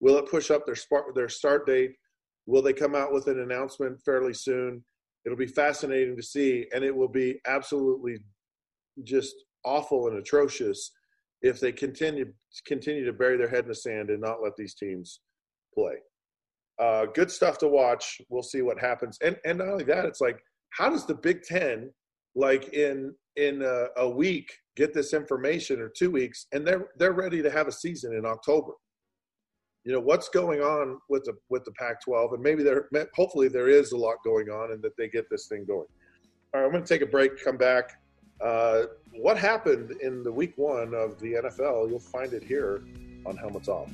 Will 0.00 0.16
it 0.16 0.30
push 0.30 0.50
up 0.50 0.66
their 0.66 0.74
start 0.74 1.14
their 1.14 1.28
start 1.28 1.66
date? 1.66 1.92
Will 2.46 2.62
they 2.62 2.72
come 2.72 2.94
out 2.94 3.12
with 3.12 3.28
an 3.28 3.40
announcement 3.40 4.00
fairly 4.04 4.34
soon? 4.34 4.84
It'll 5.24 5.38
be 5.38 5.46
fascinating 5.46 6.16
to 6.16 6.22
see, 6.22 6.66
and 6.74 6.82
it 6.82 6.94
will 6.94 7.08
be 7.08 7.38
absolutely 7.46 8.18
just 9.04 9.34
awful 9.64 10.08
and 10.08 10.18
atrocious 10.18 10.90
if 11.42 11.60
they 11.60 11.72
continue 11.72 12.32
continue 12.66 13.04
to 13.04 13.12
bury 13.12 13.36
their 13.36 13.48
head 13.48 13.64
in 13.64 13.68
the 13.68 13.74
sand 13.74 14.10
and 14.10 14.20
not 14.20 14.42
let 14.42 14.56
these 14.56 14.74
teams 14.74 15.20
play. 15.74 15.94
Uh, 16.80 17.06
good 17.14 17.30
stuff 17.30 17.58
to 17.58 17.68
watch. 17.68 18.20
We'll 18.30 18.42
see 18.42 18.62
what 18.62 18.80
happens. 18.80 19.18
And 19.22 19.36
and 19.44 19.58
not 19.58 19.68
only 19.68 19.84
that, 19.84 20.06
it's 20.06 20.20
like 20.20 20.40
how 20.70 20.88
does 20.88 21.06
the 21.06 21.14
Big 21.14 21.42
Ten 21.42 21.90
like 22.34 22.72
in 22.72 23.14
in 23.36 23.62
a, 23.62 23.86
a 23.96 24.08
week 24.08 24.50
get 24.76 24.94
this 24.94 25.12
information 25.12 25.80
or 25.80 25.88
two 25.88 26.10
weeks 26.10 26.46
and 26.52 26.66
they're 26.66 26.88
they're 26.96 27.12
ready 27.12 27.42
to 27.42 27.50
have 27.50 27.68
a 27.68 27.72
season 27.72 28.14
in 28.14 28.24
October. 28.24 28.72
You 29.84 29.92
know 29.92 30.00
what's 30.00 30.28
going 30.28 30.60
on 30.60 30.98
with 31.08 31.24
the 31.24 31.32
with 31.48 31.64
the 31.64 31.72
Pac-12, 31.72 32.34
and 32.34 32.42
maybe 32.42 32.62
there 32.62 32.88
hopefully 33.14 33.48
there 33.48 33.68
is 33.68 33.92
a 33.92 33.96
lot 33.96 34.16
going 34.24 34.50
on, 34.50 34.72
and 34.72 34.82
that 34.82 34.94
they 34.98 35.08
get 35.08 35.30
this 35.30 35.46
thing 35.46 35.64
going. 35.64 35.86
All 36.52 36.60
right, 36.60 36.66
I'm 36.66 36.70
going 36.70 36.84
to 36.84 36.88
take 36.88 37.00
a 37.00 37.10
break. 37.10 37.42
Come 37.42 37.56
back. 37.56 37.92
Uh, 38.42 38.82
what 39.14 39.38
happened 39.38 39.92
in 40.02 40.22
the 40.22 40.32
week 40.32 40.52
one 40.56 40.94
of 40.94 41.18
the 41.20 41.34
NFL? 41.34 41.88
You'll 41.88 41.98
find 41.98 42.32
it 42.34 42.42
here 42.42 42.82
on 43.24 43.36
Helmets 43.36 43.68
Off. 43.68 43.90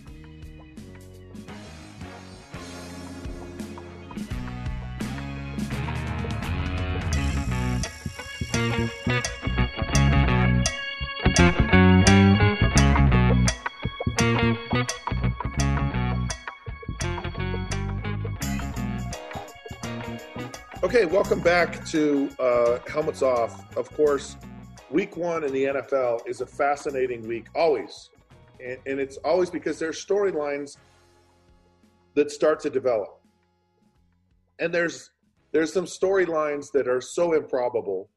Okay, 20.96 21.04
welcome 21.04 21.40
back 21.40 21.84
to 21.88 22.30
uh, 22.38 22.78
Helmets 22.88 23.20
Off. 23.20 23.76
Of 23.76 23.94
course, 23.94 24.38
week 24.90 25.14
one 25.14 25.44
in 25.44 25.52
the 25.52 25.64
NFL 25.64 26.26
is 26.26 26.40
a 26.40 26.46
fascinating 26.46 27.28
week, 27.28 27.48
always. 27.54 28.08
And, 28.64 28.78
and 28.86 28.98
it's 28.98 29.18
always 29.18 29.50
because 29.50 29.78
there's 29.78 30.02
storylines 30.02 30.78
that 32.14 32.30
start 32.30 32.60
to 32.60 32.70
develop. 32.70 33.20
And 34.58 34.72
there's 34.72 35.10
there's 35.52 35.70
some 35.70 35.84
storylines 35.84 36.72
that 36.72 36.88
are 36.88 37.02
so 37.02 37.34
improbable. 37.34 38.08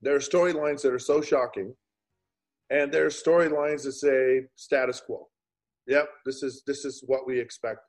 There 0.00 0.14
are 0.14 0.20
storylines 0.20 0.80
that 0.80 0.94
are 0.94 0.98
so 0.98 1.20
shocking. 1.20 1.74
And 2.70 2.90
there 2.90 3.04
are 3.04 3.10
storylines 3.10 3.82
that 3.82 3.92
say 3.92 4.46
status 4.56 5.02
quo. 5.04 5.28
Yep, 5.86 6.08
this 6.24 6.42
is 6.42 6.62
this 6.66 6.86
is 6.86 7.04
what 7.06 7.26
we 7.26 7.38
expect 7.38 7.80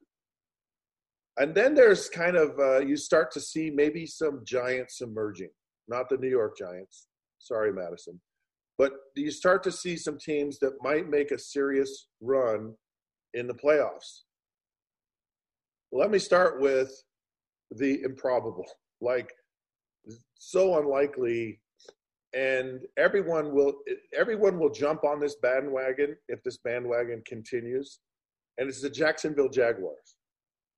and 1.37 1.55
then 1.55 1.73
there's 1.73 2.09
kind 2.09 2.35
of 2.35 2.57
uh, 2.59 2.79
you 2.79 2.95
start 2.95 3.31
to 3.31 3.39
see 3.39 3.71
maybe 3.71 4.05
some 4.05 4.41
giants 4.45 5.01
emerging. 5.01 5.49
Not 5.87 6.09
the 6.09 6.17
new 6.17 6.29
york 6.29 6.57
giants. 6.57 7.07
Sorry 7.39 7.73
madison. 7.73 8.19
But 8.77 8.93
you 9.15 9.31
start 9.31 9.63
to 9.63 9.71
see 9.71 9.97
some 9.97 10.17
teams 10.17 10.59
that 10.59 10.73
might 10.81 11.09
make 11.09 11.31
a 11.31 11.37
serious 11.37 12.07
run 12.21 12.73
in 13.33 13.47
the 13.47 13.53
playoffs. 13.53 14.21
Let 15.91 16.09
me 16.09 16.19
start 16.19 16.59
with 16.59 16.91
the 17.71 18.01
improbable. 18.03 18.65
Like 19.01 19.33
so 20.35 20.79
unlikely. 20.79 21.59
And 22.33 22.79
everyone 22.95 23.53
will 23.53 23.73
everyone 24.17 24.57
will 24.57 24.69
jump 24.69 25.03
on 25.03 25.19
this 25.19 25.35
bandwagon 25.41 26.15
if 26.29 26.41
this 26.41 26.57
bandwagon 26.59 27.21
continues. 27.27 27.99
And 28.57 28.69
it's 28.69 28.79
the 28.79 28.89
jacksonville 28.89 29.49
jaguars. 29.49 30.15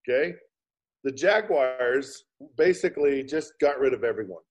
Okay. 0.10 0.34
The 1.06 1.14
Jaguars 1.14 2.26
basically 2.58 3.24
just 3.24 3.54
got 3.62 3.80
rid 3.80 3.94
of 3.94 4.04
everyone. 4.04 4.44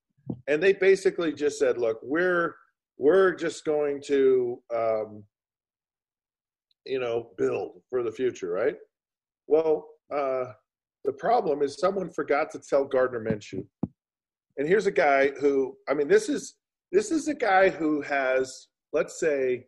And 0.48 0.62
they 0.62 0.72
basically 0.72 1.34
just 1.34 1.58
said, 1.58 1.76
look, 1.76 1.98
we're 2.02 2.54
we're 2.96 3.34
just 3.34 3.64
going 3.64 4.00
to 4.06 4.62
um, 4.74 5.24
you 6.86 7.00
know, 7.00 7.30
build 7.38 7.80
for 7.90 8.02
the 8.02 8.12
future, 8.12 8.50
right? 8.50 8.76
Well, 9.46 9.88
uh, 10.14 10.52
the 11.04 11.12
problem 11.12 11.62
is 11.62 11.78
someone 11.78 12.10
forgot 12.10 12.50
to 12.52 12.58
tell 12.58 12.84
Gardner 12.84 13.20
Minshew. 13.20 13.66
And 14.56 14.68
here's 14.68 14.86
a 14.86 14.92
guy 14.92 15.30
who, 15.40 15.76
I 15.88 15.94
mean, 15.94 16.08
this 16.08 16.28
is 16.28 16.54
this 16.92 17.10
is 17.10 17.26
a 17.28 17.34
guy 17.34 17.70
who 17.70 18.00
has, 18.02 18.68
let's 18.92 19.18
say, 19.18 19.66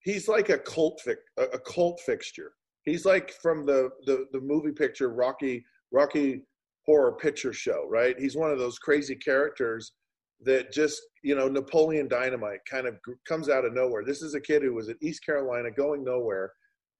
he's 0.00 0.28
like 0.28 0.50
a 0.50 0.58
cult 0.58 1.00
fi- 1.00 1.14
a 1.38 1.58
cult 1.58 2.00
fixture. 2.04 2.52
He's 2.84 3.04
like 3.04 3.32
from 3.40 3.64
the, 3.64 3.90
the 4.06 4.26
the 4.32 4.40
movie 4.40 4.72
picture 4.72 5.10
Rocky 5.10 5.64
Rocky 5.92 6.42
Horror 6.84 7.12
Picture 7.12 7.52
Show, 7.52 7.86
right? 7.88 8.18
He's 8.18 8.36
one 8.36 8.50
of 8.50 8.58
those 8.58 8.78
crazy 8.78 9.14
characters 9.14 9.92
that 10.44 10.72
just 10.72 11.00
you 11.22 11.36
know 11.36 11.48
Napoleon 11.48 12.08
Dynamite 12.08 12.60
kind 12.68 12.86
of 12.86 12.96
comes 13.26 13.48
out 13.48 13.64
of 13.64 13.72
nowhere. 13.72 14.04
This 14.04 14.22
is 14.22 14.34
a 14.34 14.40
kid 14.40 14.62
who 14.62 14.74
was 14.74 14.88
at 14.88 14.96
East 15.00 15.24
Carolina, 15.24 15.70
going 15.70 16.02
nowhere. 16.02 16.52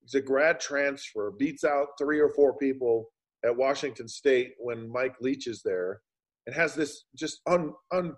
He's 0.02 0.14
a 0.14 0.20
grad 0.20 0.60
transfer, 0.60 1.32
beats 1.38 1.64
out 1.64 1.88
three 1.98 2.20
or 2.20 2.30
four 2.30 2.56
people 2.58 3.06
at 3.44 3.56
Washington 3.56 4.08
State 4.08 4.52
when 4.58 4.90
Mike 4.90 5.16
Leach 5.20 5.48
is 5.48 5.62
there, 5.64 6.00
and 6.46 6.54
has 6.54 6.74
this 6.74 7.04
just 7.16 7.40
un, 7.48 7.72
un 7.92 8.14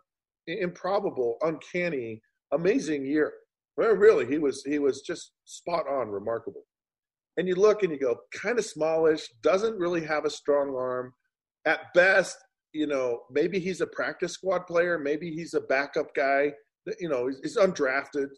improbable, 0.47 1.39
uncanny, 1.43 2.21
amazing 2.53 3.07
year. 3.07 3.33
Well, 3.79 3.95
really, 3.95 4.27
he 4.27 4.37
was 4.37 4.63
he 4.65 4.79
was 4.79 5.01
just 5.01 5.33
spot 5.47 5.89
on, 5.89 6.09
remarkable 6.09 6.65
and 7.37 7.49
you 7.49 7.55
look 7.55 7.83
and 7.83 7.93
you 7.93 7.99
go, 7.99 8.17
kind 8.33 8.59
of 8.59 8.65
smallish, 8.65 9.29
doesn't 9.43 9.79
really 9.79 10.05
have 10.05 10.25
a 10.25 10.31
strong 10.31 10.75
arm. 10.77 11.13
At 11.67 11.93
best, 11.95 12.37
you 12.73 12.87
know, 12.87 13.23
maybe 13.31 13.59
he's 13.59 13.81
a 13.81 13.87
practice 13.87 14.33
squad 14.33 14.67
player, 14.67 14.99
maybe 14.99 15.31
he's 15.31 15.55
a 15.55 15.61
backup 15.63 16.15
guy. 16.15 16.53
You 17.01 17.09
know, 17.09 17.29
he's, 17.29 17.41
he's 17.43 17.57
undrafted, 17.57 18.29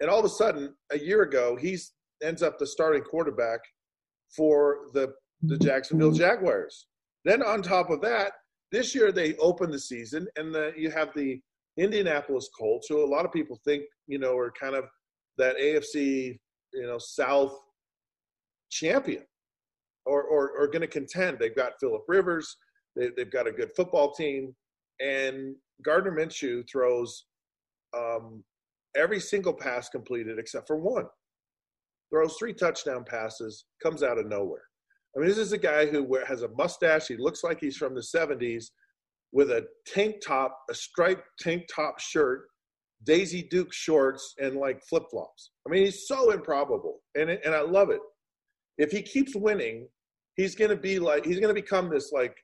and 0.00 0.10
all 0.10 0.18
of 0.18 0.24
a 0.24 0.30
sudden, 0.30 0.74
a 0.90 0.98
year 0.98 1.22
ago, 1.22 1.56
he's 1.56 1.92
ends 2.22 2.42
up 2.42 2.58
the 2.58 2.66
starting 2.66 3.02
quarterback 3.02 3.60
for 4.34 4.88
the 4.94 5.12
the 5.42 5.58
Jacksonville 5.58 6.12
Jaguars. 6.12 6.86
Then 7.24 7.42
on 7.42 7.62
top 7.62 7.90
of 7.90 8.00
that, 8.00 8.32
this 8.72 8.94
year 8.94 9.12
they 9.12 9.36
open 9.36 9.70
the 9.70 9.78
season, 9.78 10.26
and 10.36 10.54
the, 10.54 10.72
you 10.76 10.90
have 10.90 11.10
the 11.14 11.40
Indianapolis 11.76 12.48
Colts, 12.58 12.88
who 12.88 13.04
a 13.04 13.06
lot 13.06 13.24
of 13.24 13.32
people 13.32 13.60
think 13.64 13.84
you 14.06 14.18
know 14.18 14.36
are 14.36 14.52
kind 14.58 14.74
of 14.74 14.84
that 15.38 15.56
AFC 15.56 16.38
you 16.72 16.86
know 16.86 16.98
South 16.98 17.56
champion 18.70 19.22
or, 20.06 20.22
or, 20.22 20.50
or 20.58 20.66
going 20.68 20.82
to 20.82 20.86
contend. 20.86 21.38
They've 21.38 21.54
got 21.54 21.78
Philip 21.80 22.02
Rivers. 22.08 22.56
They, 22.94 23.10
have 23.18 23.32
got 23.32 23.48
a 23.48 23.52
good 23.52 23.70
football 23.76 24.12
team. 24.12 24.54
And 25.00 25.54
Gardner 25.84 26.12
Minshew 26.12 26.64
throws 26.70 27.26
um, 27.96 28.42
every 28.96 29.20
single 29.20 29.52
pass 29.52 29.88
completed 29.88 30.38
except 30.38 30.66
for 30.66 30.76
one. 30.76 31.06
Throws 32.10 32.36
three 32.38 32.54
touchdown 32.54 33.04
passes, 33.04 33.64
comes 33.82 34.02
out 34.02 34.18
of 34.18 34.26
nowhere. 34.26 34.62
I 35.14 35.20
mean, 35.20 35.28
this 35.28 35.38
is 35.38 35.52
a 35.52 35.58
guy 35.58 35.86
who 35.86 36.18
has 36.26 36.42
a 36.42 36.48
mustache. 36.56 37.08
He 37.08 37.16
looks 37.16 37.42
like 37.42 37.58
he's 37.60 37.76
from 37.76 37.94
the 37.94 38.00
70s 38.00 38.66
with 39.32 39.50
a 39.50 39.66
tank 39.86 40.16
top, 40.24 40.56
a 40.70 40.74
striped 40.74 41.24
tank 41.40 41.64
top 41.74 41.98
shirt, 41.98 42.46
Daisy 43.04 43.42
Duke 43.50 43.72
shorts, 43.72 44.34
and 44.38 44.56
like 44.56 44.82
flip 44.88 45.04
flops. 45.10 45.50
I 45.66 45.70
mean, 45.70 45.84
he's 45.84 46.06
so 46.06 46.30
improbable. 46.30 47.00
And, 47.16 47.30
and 47.30 47.54
I 47.54 47.60
love 47.60 47.90
it 47.90 48.00
if 48.78 48.90
he 48.90 49.02
keeps 49.02 49.34
winning, 49.34 49.88
he's 50.36 50.54
going 50.54 50.70
to 50.70 50.76
be 50.76 50.98
like 50.98 51.24
he's 51.24 51.40
going 51.40 51.54
to 51.54 51.60
become 51.60 51.88
this 51.88 52.12
like 52.12 52.36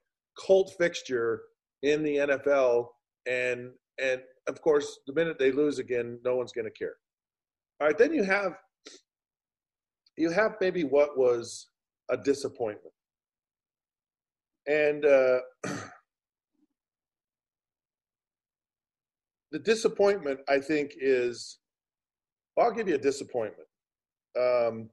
cult 0.46 0.72
fixture 0.78 1.42
in 1.82 2.02
the 2.02 2.16
NFL 2.16 2.86
and 3.26 3.70
and 4.02 4.20
of 4.48 4.60
course 4.62 4.98
the 5.06 5.12
minute 5.12 5.38
they 5.38 5.52
lose 5.52 5.78
again 5.78 6.18
no 6.24 6.36
one's 6.36 6.52
going 6.52 6.64
to 6.64 6.70
care. 6.70 6.94
All 7.80 7.86
right, 7.86 7.98
then 7.98 8.12
you 8.12 8.24
have 8.24 8.52
you 10.16 10.30
have 10.30 10.56
maybe 10.60 10.84
what 10.84 11.18
was 11.18 11.68
a 12.10 12.16
disappointment. 12.16 12.94
And 14.66 15.04
uh 15.04 15.40
the 19.52 19.58
disappointment 19.58 20.40
I 20.48 20.58
think 20.58 20.92
is 20.98 21.58
I'll 22.58 22.72
give 22.72 22.88
you 22.88 22.94
a 22.96 22.98
disappointment. 22.98 23.68
Um, 24.38 24.90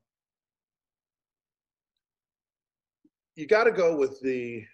you 3.40 3.48
got 3.48 3.64
to 3.64 3.72
go 3.72 3.96
with 3.96 4.20
the 4.20 4.66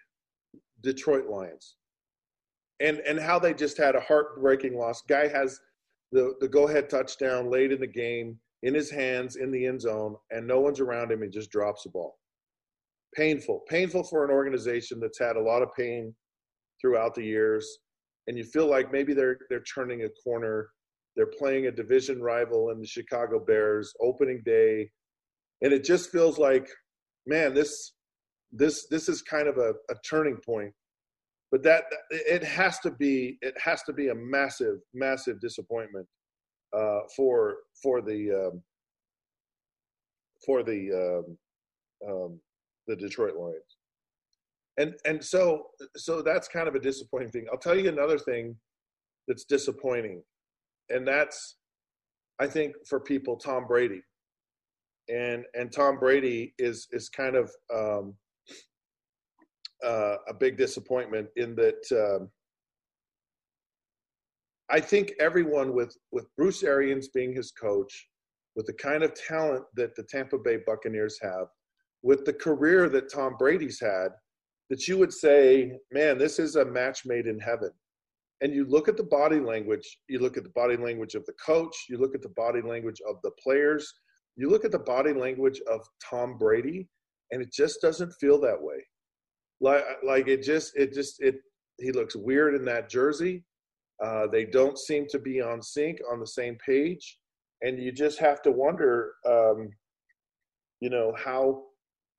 Detroit 0.82 1.28
Lions 1.28 1.76
and 2.80 2.98
and 3.02 3.20
how 3.20 3.38
they 3.38 3.54
just 3.54 3.78
had 3.78 3.96
a 3.96 4.02
heartbreaking 4.02 4.76
loss. 4.76 5.04
Guy 5.04 5.28
has 5.28 5.60
the 6.12 6.34
the 6.40 6.48
go 6.48 6.68
ahead 6.68 6.90
touchdown 6.90 7.52
late 7.52 7.72
in 7.72 7.80
the 7.80 7.88
game 7.88 8.40
in 8.64 8.74
his 8.74 8.90
hands 8.90 9.36
in 9.36 9.52
the 9.52 9.68
end 9.68 9.82
zone, 9.82 10.16
and 10.32 10.48
no 10.48 10.60
one's 10.60 10.80
around 10.80 11.12
him. 11.12 11.22
He 11.22 11.30
just 11.30 11.52
drops 11.52 11.84
the 11.84 11.92
ball. 11.92 12.18
Painful, 13.16 13.62
painful 13.70 14.04
for 14.04 14.26
an 14.26 14.32
organization 14.32 15.00
that's 15.00 15.20
had 15.20 15.36
a 15.36 15.42
lot 15.42 15.62
of 15.62 15.70
pain 15.78 16.14
throughout 16.82 17.14
the 17.14 17.24
years, 17.24 17.78
and 18.26 18.36
you 18.36 18.44
feel 18.44 18.68
like 18.68 18.92
maybe 18.92 19.14
they're 19.14 19.38
they're 19.48 19.64
turning 19.76 20.04
a 20.04 20.10
corner. 20.24 20.70
They're 21.16 21.28
playing 21.28 21.68
a 21.68 21.72
division 21.72 22.20
rival 22.20 22.72
in 22.72 22.82
the 22.82 22.88
Chicago 22.88 23.40
Bears 23.40 23.94
opening 24.02 24.42
day, 24.44 24.90
and 25.62 25.72
it 25.72 25.84
just 25.84 26.10
feels 26.10 26.40
like, 26.40 26.68
man, 27.28 27.54
this 27.54 27.94
this 28.58 28.88
this 28.88 29.10
is 29.10 29.22
kind 29.22 29.48
of 29.48 29.58
a, 29.58 29.74
a 29.90 29.96
turning 30.08 30.38
point 30.46 30.74
but 31.52 31.64
that 31.64 31.86
it 32.10 32.44
has 32.44 32.80
to 32.80 32.92
be 32.92 33.38
it 33.42 33.56
has 33.60 33.84
to 33.84 33.94
be 33.94 34.10
a 34.10 34.16
massive 34.16 34.80
massive 34.94 35.40
disappointment 35.40 36.08
uh, 36.76 37.00
for 37.16 37.58
for 37.82 38.02
the 38.02 38.32
um, 38.32 38.62
for 40.46 40.64
the 40.64 40.92
um, 40.92 41.38
um, 42.10 42.40
the 42.88 42.96
Detroit 42.96 43.36
Lions. 43.36 43.78
And 44.78 44.96
and 45.06 45.24
so 45.24 45.68
so 45.96 46.22
that's 46.22 46.48
kind 46.48 46.68
of 46.68 46.76
a 46.76 46.80
disappointing 46.80 47.32
thing. 47.32 47.46
I'll 47.52 47.58
tell 47.58 47.78
you 47.78 47.88
another 47.88 48.20
thing 48.20 48.56
that's 49.28 49.46
disappointing, 49.46 50.22
and 50.90 51.08
that's 51.08 51.56
I 52.40 52.48
think 52.48 52.76
for 52.88 53.00
people 53.00 53.38
Tom 53.38 53.66
Brady. 53.68 54.02
And 55.08 55.46
and 55.54 55.72
Tom 55.72 56.00
Brady 56.00 56.54
is 56.58 56.88
is 56.92 57.10
kind 57.10 57.36
of 57.36 57.52
um, 57.74 58.16
uh, 59.86 60.18
a 60.28 60.34
big 60.34 60.58
disappointment 60.58 61.30
in 61.36 61.56
that 61.56 61.84
um, 61.92 62.30
I 64.70 64.80
think 64.80 65.14
everyone 65.20 65.74
with 65.74 65.96
with 66.12 66.28
Bruce 66.36 66.64
Arians 66.64 67.10
being 67.10 67.34
his 67.34 67.52
coach, 67.52 68.08
with 68.56 68.66
the 68.66 68.74
kind 68.74 69.04
of 69.04 69.14
talent 69.14 69.64
that 69.76 69.96
the 69.96 70.04
Tampa 70.04 70.38
Bay 70.38 70.58
Buccaneers 70.66 71.20
have, 71.22 71.48
with 72.02 72.26
the 72.26 72.34
career 72.34 72.90
that 72.90 73.12
Tom 73.12 73.36
Brady's 73.38 73.80
had, 73.80 74.10
that 74.70 74.88
you 74.88 74.98
would 74.98 75.14
say, 75.14 75.78
man, 75.92 76.18
this 76.18 76.40
is 76.40 76.56
a 76.56 76.66
match 76.66 77.06
made 77.06 77.28
in 77.28 77.40
heaven. 77.40 77.72
And 78.42 78.54
you 78.54 78.66
look 78.66 78.88
at 78.88 78.98
the 78.98 79.04
body 79.04 79.40
language, 79.40 80.00
you 80.10 80.20
look 80.20 80.36
at 80.38 80.44
the 80.44 80.50
body 80.50 80.78
language 80.78 81.16
of 81.16 81.26
the 81.26 81.34
coach, 81.34 81.76
you 81.90 81.98
look 81.98 82.16
at 82.16 82.22
the 82.22 82.30
body 82.30 82.62
language 82.62 83.02
of 83.08 83.18
the 83.24 83.32
players, 83.42 83.94
you 84.36 84.50
look 84.50 84.66
at 84.66 84.72
the 84.72 84.80
body 84.80 85.14
language 85.14 85.62
of 85.72 85.82
Tom 86.04 86.38
Brady, 86.38 86.90
and 87.32 87.42
it 87.42 87.52
just 87.54 87.82
doesn't 87.82 88.12
feel 88.20 88.40
that 88.42 88.62
way. 88.62 88.75
Like, 89.66 89.84
like 90.04 90.28
it 90.28 90.44
just, 90.44 90.78
it 90.78 90.94
just, 90.94 91.22
it, 91.22 91.38
he 91.80 91.92
looks 91.92 92.16
weird 92.16 92.54
in 92.54 92.64
that 92.66 92.88
jersey. 92.88 93.44
Uh, 94.04 94.28
they 94.28 94.46
don't 94.46 94.78
seem 94.78 95.08
to 95.10 95.20
be 95.20 95.42
on 95.42 95.62
sync, 95.62 96.00
on 96.12 96.20
the 96.20 96.28
same 96.28 96.58
page, 96.64 97.18
and 97.62 97.82
you 97.82 97.92
just 97.92 98.20
have 98.20 98.42
to 98.44 98.52
wonder, 98.52 99.14
um, 99.28 99.70
you 100.82 100.90
know, 100.90 101.14
how 101.18 101.64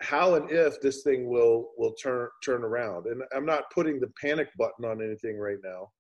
how 0.02 0.34
and 0.34 0.50
if 0.50 0.80
this 0.80 1.02
thing 1.02 1.28
will 1.28 1.70
will 1.76 1.94
turn 1.94 2.28
turn 2.44 2.64
around. 2.64 3.06
And 3.06 3.22
I'm 3.34 3.46
not 3.46 3.70
putting 3.74 4.00
the 4.00 4.12
panic 4.20 4.48
button 4.58 4.84
on 4.84 5.02
anything 5.02 5.38
right 5.38 5.58
now, 5.62 5.90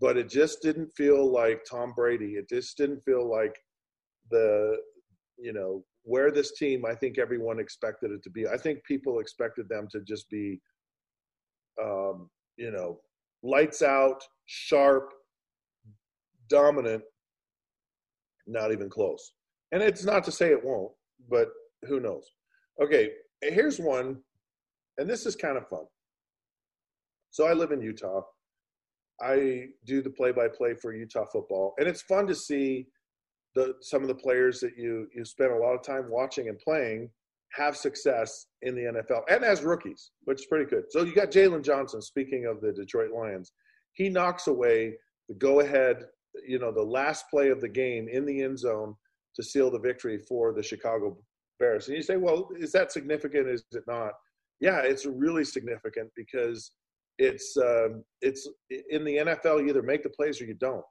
but 0.00 0.16
it 0.16 0.28
just 0.28 0.62
didn't 0.62 0.90
feel 0.96 1.30
like 1.30 1.62
Tom 1.70 1.92
Brady. 1.96 2.32
It 2.34 2.48
just 2.48 2.76
didn't 2.76 3.00
feel 3.04 3.28
like 3.30 3.56
the 4.30 4.76
you 5.38 5.52
know 5.52 5.84
where 6.04 6.30
this 6.30 6.52
team 6.52 6.84
I 6.86 6.94
think 6.94 7.18
everyone 7.18 7.58
expected 7.58 8.10
it 8.12 8.22
to 8.22 8.30
be. 8.30 8.46
I 8.46 8.56
think 8.56 8.84
people 8.84 9.18
expected 9.18 9.68
them 9.68 9.88
to 9.90 10.00
just 10.00 10.28
be 10.30 10.60
um, 11.82 12.30
you 12.56 12.70
know 12.70 13.00
lights 13.42 13.82
out, 13.82 14.22
sharp, 14.46 15.12
dominant, 16.48 17.02
not 18.46 18.72
even 18.72 18.88
close. 18.88 19.32
And 19.72 19.82
it's 19.82 20.04
not 20.04 20.24
to 20.24 20.32
say 20.32 20.50
it 20.50 20.64
won't, 20.64 20.92
but 21.28 21.48
who 21.88 22.00
knows. 22.00 22.24
Okay, 22.82 23.10
here's 23.42 23.78
one, 23.78 24.18
and 24.98 25.08
this 25.08 25.26
is 25.26 25.36
kind 25.36 25.56
of 25.56 25.68
fun. 25.68 25.84
So 27.30 27.46
I 27.46 27.52
live 27.52 27.72
in 27.72 27.82
Utah. 27.82 28.22
I 29.20 29.66
do 29.86 30.02
the 30.02 30.10
play-by-play 30.10 30.74
for 30.80 30.94
Utah 30.94 31.26
football, 31.32 31.74
and 31.78 31.86
it's 31.88 32.02
fun 32.02 32.26
to 32.26 32.34
see 32.34 32.86
the 33.54 33.74
some 33.80 34.02
of 34.02 34.08
the 34.08 34.14
players 34.14 34.60
that 34.60 34.76
you 34.76 35.06
you 35.14 35.24
spend 35.24 35.52
a 35.52 35.56
lot 35.56 35.74
of 35.74 35.82
time 35.82 36.10
watching 36.10 36.48
and 36.48 36.58
playing 36.58 37.10
have 37.52 37.76
success 37.76 38.46
in 38.62 38.74
the 38.74 38.82
NFL 38.82 39.22
and 39.30 39.44
as 39.44 39.62
rookies, 39.62 40.10
which 40.24 40.40
is 40.40 40.46
pretty 40.46 40.64
good. 40.64 40.84
So 40.90 41.04
you 41.04 41.14
got 41.14 41.30
Jaylon 41.30 41.62
Johnson. 41.62 42.02
Speaking 42.02 42.46
of 42.46 42.60
the 42.60 42.72
Detroit 42.72 43.12
Lions, 43.12 43.52
he 43.92 44.08
knocks 44.08 44.48
away 44.48 44.94
the 45.28 45.34
go-ahead, 45.36 46.06
you 46.46 46.58
know, 46.58 46.72
the 46.72 46.82
last 46.82 47.26
play 47.30 47.50
of 47.50 47.60
the 47.60 47.68
game 47.68 48.08
in 48.08 48.26
the 48.26 48.42
end 48.42 48.58
zone 48.58 48.94
to 49.36 49.42
seal 49.42 49.70
the 49.70 49.78
victory 49.78 50.18
for 50.18 50.52
the 50.52 50.62
Chicago 50.62 51.16
Bears. 51.60 51.88
And 51.88 51.96
you 51.96 52.02
say, 52.02 52.16
well, 52.16 52.48
is 52.58 52.72
that 52.72 52.92
significant? 52.92 53.48
Is 53.48 53.64
it 53.72 53.84
not? 53.86 54.12
Yeah, 54.60 54.80
it's 54.80 55.06
really 55.06 55.44
significant 55.44 56.10
because 56.16 56.72
it's 57.18 57.56
um, 57.56 58.04
it's 58.20 58.48
in 58.90 59.04
the 59.04 59.16
NFL. 59.18 59.60
You 59.60 59.68
either 59.68 59.82
make 59.82 60.02
the 60.02 60.10
plays 60.10 60.40
or 60.40 60.44
you 60.44 60.54
don't. 60.54 60.84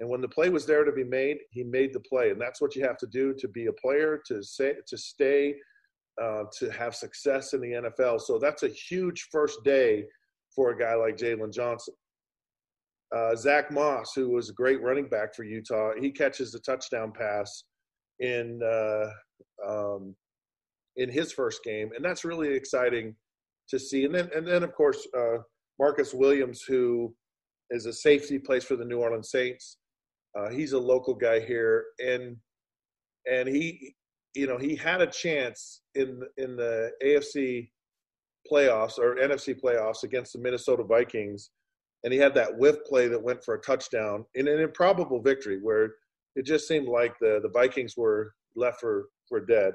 And 0.00 0.08
when 0.08 0.20
the 0.20 0.28
play 0.28 0.48
was 0.48 0.66
there 0.66 0.84
to 0.84 0.92
be 0.92 1.04
made, 1.04 1.38
he 1.50 1.62
made 1.62 1.92
the 1.92 2.00
play, 2.00 2.30
and 2.30 2.40
that's 2.40 2.60
what 2.60 2.74
you 2.74 2.84
have 2.84 2.98
to 2.98 3.06
do 3.06 3.32
to 3.34 3.48
be 3.48 3.66
a 3.66 3.72
player, 3.72 4.20
to 4.26 4.42
say, 4.42 4.74
to 4.86 4.98
stay, 4.98 5.54
uh, 6.20 6.44
to 6.58 6.70
have 6.70 6.94
success 6.94 7.52
in 7.52 7.60
the 7.60 7.72
NFL. 7.72 8.20
So 8.20 8.38
that's 8.38 8.64
a 8.64 8.68
huge 8.68 9.28
first 9.30 9.62
day 9.64 10.04
for 10.54 10.70
a 10.70 10.78
guy 10.78 10.94
like 10.94 11.16
Jaylon 11.16 11.52
Johnson. 11.52 11.94
Uh, 13.14 13.36
Zack 13.36 13.70
Moss, 13.70 14.12
who 14.14 14.30
was 14.30 14.50
a 14.50 14.54
great 14.54 14.82
running 14.82 15.08
back 15.08 15.34
for 15.34 15.44
Utah, 15.44 15.92
he 16.00 16.10
catches 16.10 16.50
the 16.50 16.58
touchdown 16.60 17.12
pass 17.12 17.64
in 18.18 18.60
uh, 18.62 19.10
um, 19.68 20.16
in 20.96 21.10
his 21.10 21.32
first 21.32 21.62
game, 21.62 21.90
and 21.94 22.04
that's 22.04 22.24
really 22.24 22.52
exciting 22.52 23.14
to 23.68 23.78
see. 23.78 24.04
And 24.04 24.14
then, 24.14 24.30
and 24.34 24.46
then 24.46 24.62
of 24.62 24.74
course, 24.74 25.06
uh, 25.16 25.38
Marcus 25.78 26.14
Williams, 26.14 26.62
who 26.62 27.14
is 27.70 27.86
a 27.86 27.92
safety, 27.92 28.38
plays 28.38 28.64
for 28.64 28.76
the 28.76 28.84
New 28.84 28.98
Orleans 28.98 29.30
Saints. 29.30 29.78
Uh, 30.36 30.48
he's 30.50 30.72
a 30.72 30.78
local 30.78 31.14
guy 31.14 31.40
here, 31.40 31.84
and 31.98 32.36
and 33.30 33.48
he, 33.48 33.94
you 34.34 34.46
know, 34.46 34.58
he 34.58 34.74
had 34.74 35.00
a 35.00 35.06
chance 35.06 35.82
in 35.94 36.22
in 36.36 36.56
the 36.56 36.90
AFC 37.02 37.70
playoffs 38.50 38.98
or 38.98 39.16
NFC 39.16 39.58
playoffs 39.58 40.02
against 40.02 40.32
the 40.32 40.40
Minnesota 40.40 40.82
Vikings, 40.82 41.50
and 42.02 42.12
he 42.12 42.18
had 42.18 42.34
that 42.34 42.56
whiff 42.56 42.76
play 42.84 43.08
that 43.08 43.22
went 43.22 43.44
for 43.44 43.54
a 43.54 43.60
touchdown 43.60 44.24
in 44.34 44.48
an 44.48 44.60
improbable 44.60 45.20
victory 45.22 45.58
where 45.62 45.94
it 46.36 46.44
just 46.44 46.66
seemed 46.66 46.88
like 46.88 47.14
the 47.20 47.40
the 47.42 47.50
Vikings 47.50 47.96
were 47.96 48.32
left 48.56 48.80
for 48.80 49.06
for 49.28 49.40
dead. 49.40 49.72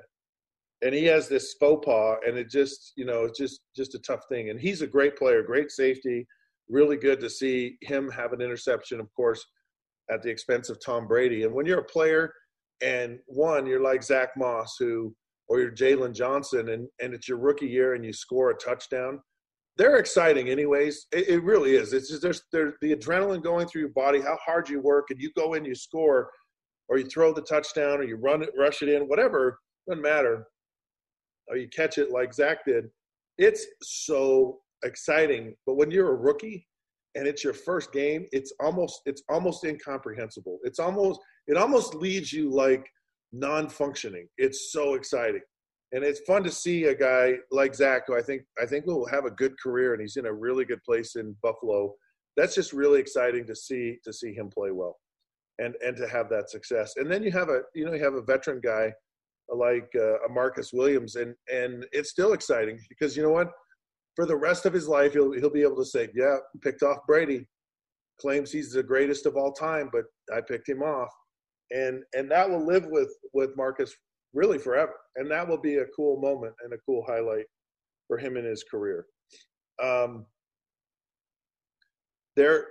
And 0.82 0.96
he 0.96 1.04
has 1.06 1.28
this 1.28 1.56
faux 1.60 1.86
pas, 1.86 2.18
and 2.26 2.38
it 2.38 2.50
just, 2.50 2.94
you 2.96 3.06
know, 3.06 3.24
it's 3.24 3.38
just 3.38 3.62
just 3.76 3.96
a 3.96 4.00
tough 4.00 4.22
thing. 4.30 4.50
And 4.50 4.60
he's 4.60 4.82
a 4.82 4.88
great 4.88 5.18
player, 5.18 5.44
great 5.44 5.72
safety. 5.72 6.26
Really 6.70 6.98
good 6.98 7.20
to 7.22 7.30
see 7.30 7.78
him 7.82 8.10
have 8.12 8.32
an 8.32 8.42
interception, 8.42 9.00
of 9.00 9.12
course, 9.14 9.44
at 10.12 10.22
the 10.22 10.30
expense 10.30 10.70
of 10.70 10.84
Tom 10.84 11.08
Brady. 11.08 11.44
And 11.44 11.54
when 11.54 11.66
you're 11.66 11.80
a 11.80 11.86
player, 11.86 12.34
and 12.82 13.20
one, 13.28 13.66
you're 13.66 13.84
like 13.84 14.04
Zack 14.04 14.30
Moss, 14.38 14.76
who, 14.80 15.14
or 15.48 15.60
you're 15.60 15.72
Jaylon 15.72 16.14
Johnson, 16.14 16.70
and 16.70 16.88
and 17.02 17.14
it's 17.14 17.28
your 17.28 17.38
rookie 17.38 17.68
year, 17.68 17.94
and 17.94 18.06
you 18.06 18.14
score 18.14 18.52
a 18.52 18.58
touchdown. 18.58 19.20
They're 19.78 19.98
exciting, 19.98 20.50
anyways. 20.50 21.08
It, 21.12 21.30
it 21.30 21.44
really 21.44 21.76
is. 21.76 21.94
It's 21.94 22.10
just 22.10 22.22
there's, 22.22 22.42
there's 22.52 22.74
the 22.82 22.96
adrenaline 22.96 23.42
going 23.42 23.68
through 23.68 23.82
your 23.82 23.92
body, 23.92 24.22
how 24.22 24.38
hard 24.46 24.70
you 24.70 24.82
work, 24.82 25.08
and 25.10 25.20
you 25.20 25.32
go 25.38 25.54
in, 25.54 25.64
you 25.64 25.76
score 25.76 26.30
or 26.90 26.98
you 26.98 27.06
throw 27.06 27.32
the 27.32 27.42
touchdown, 27.42 28.00
or 28.00 28.04
you 28.04 28.18
run 28.18 28.42
it, 28.42 28.50
rush 28.58 28.82
it 28.82 28.90
in, 28.90 29.04
whatever, 29.04 29.60
doesn't 29.88 30.02
matter. 30.02 30.48
Or 31.48 31.56
you 31.56 31.70
catch 31.70 31.98
it 31.98 32.12
like 32.12 32.34
Zack 32.34 32.66
did. 32.66 32.90
It's 33.38 33.66
so 33.82 34.60
exciting. 34.84 35.56
But 35.66 35.76
when 35.76 35.92
you're 35.92 36.12
a 36.12 36.16
rookie 36.16 36.68
and 37.20 37.28
it's 37.28 37.44
your 37.44 37.54
first 37.54 37.92
game, 37.92 38.26
it's 38.32 38.54
almost 38.62 39.02
it's 39.06 39.24
almost 39.28 39.66
incomprehensible. 39.66 40.60
It's 40.64 40.80
almost 40.80 41.20
it 41.48 41.58
almost 41.58 41.94
leaves 41.94 42.32
you 42.32 42.50
like 42.50 42.90
non-functioning. 43.34 44.28
It's 44.38 44.72
so 44.72 44.94
exciting. 44.94 45.42
And 45.92 46.04
it's 46.04 46.22
fun 46.22 46.44
to 46.44 46.52
see 46.52 46.86
a 46.86 46.96
guy 46.96 47.34
like 47.52 47.76
Zack, 47.76 48.04
who 48.08 48.18
I 48.18 48.22
think 48.22 48.44
I 48.62 48.66
think 48.66 48.86
will 48.86 49.06
have 49.08 49.26
a 49.26 49.32
good 49.32 49.60
career, 49.62 49.94
and 49.94 50.02
he's 50.02 50.16
in 50.16 50.28
a 50.28 50.34
really 50.34 50.64
good 50.64 50.82
place 50.84 51.18
in 51.18 51.36
Buffalo. 51.44 51.94
That's 52.38 52.56
just 52.56 52.72
really 52.72 53.02
exciting 53.02 53.46
to 53.48 53.56
see 53.56 53.98
to 54.06 54.14
see 54.14 54.34
him 54.34 54.50
play 54.50 54.72
well 54.72 54.98
and 55.58 55.76
and 55.86 55.98
to 55.98 56.08
have 56.08 56.30
that 56.30 56.50
success. 56.50 56.94
And 56.96 57.12
then 57.12 57.22
you 57.22 57.32
have 57.32 57.50
a 57.50 57.64
you 57.76 57.86
know 57.86 57.94
you 57.94 58.04
have 58.04 58.14
a 58.14 58.22
veteran 58.22 58.62
guy 58.64 58.94
like 59.54 59.90
uh, 59.96 60.22
a 60.22 60.30
Marcus 60.30 60.72
Williams, 60.72 61.16
and 61.16 61.36
and 61.54 61.86
it's 61.92 62.12
still 62.12 62.32
exciting 62.32 62.80
because 62.88 63.18
you 63.18 63.24
know 63.24 63.32
what, 63.32 63.52
for 64.20 64.26
the 64.26 64.36
rest 64.36 64.66
of 64.66 64.74
his 64.74 64.86
life 64.86 65.14
he'll 65.14 65.32
he'll 65.32 65.50
be 65.50 65.62
able 65.62 65.78
to 65.78 65.86
say, 65.86 66.10
yeah, 66.14 66.36
picked 66.62 66.84
off 66.84 66.98
Brady, 67.08 67.48
claims 68.20 68.52
he's 68.52 68.74
the 68.74 68.84
greatest 68.84 69.26
of 69.26 69.38
all 69.38 69.54
time, 69.54 69.90
but 69.94 70.04
I 70.36 70.42
picked 70.42 70.68
him 70.68 70.82
off, 70.82 71.08
and 71.72 72.04
and 72.14 72.30
that 72.30 72.50
will 72.50 72.66
live 72.66 72.86
with 72.88 73.16
with 73.34 73.56
Marcus 73.56 73.96
really 74.34 74.58
forever, 74.58 74.92
and 75.16 75.32
that 75.32 75.48
will 75.48 75.62
be 75.62 75.78
a 75.78 75.86
cool 75.96 76.20
moment 76.20 76.54
and 76.66 76.74
a 76.74 76.78
cool 76.86 77.06
highlight 77.08 77.46
for 78.08 78.18
him 78.18 78.36
in 78.36 78.44
his 78.44 78.62
career. 78.70 79.06
Um, 79.82 80.26
there 82.36 82.68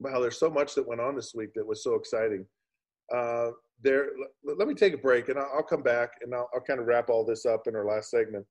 wow, 0.00 0.20
there's 0.20 0.38
so 0.38 0.50
much 0.50 0.74
that 0.74 0.86
went 0.86 1.00
on 1.00 1.16
this 1.16 1.32
week 1.34 1.54
that 1.54 1.66
was 1.66 1.82
so 1.82 1.94
exciting. 1.94 2.44
Uh, 3.10 3.52
there, 3.82 4.10
let, 4.44 4.68
me 4.68 4.74
take 4.74 4.92
a 4.92 4.98
break, 4.98 5.30
and 5.30 5.38
I'll, 5.38 5.50
I'll 5.56 5.62
come 5.62 5.82
back, 5.82 6.10
and 6.20 6.34
I'll, 6.34 6.48
I'll, 6.54 6.60
kind 6.60 6.78
of 6.78 6.86
wrap 6.86 7.08
all 7.08 7.24
this 7.24 7.46
up 7.46 7.66
in 7.66 7.74
our 7.74 7.86
last 7.86 8.10
segment 8.10 8.46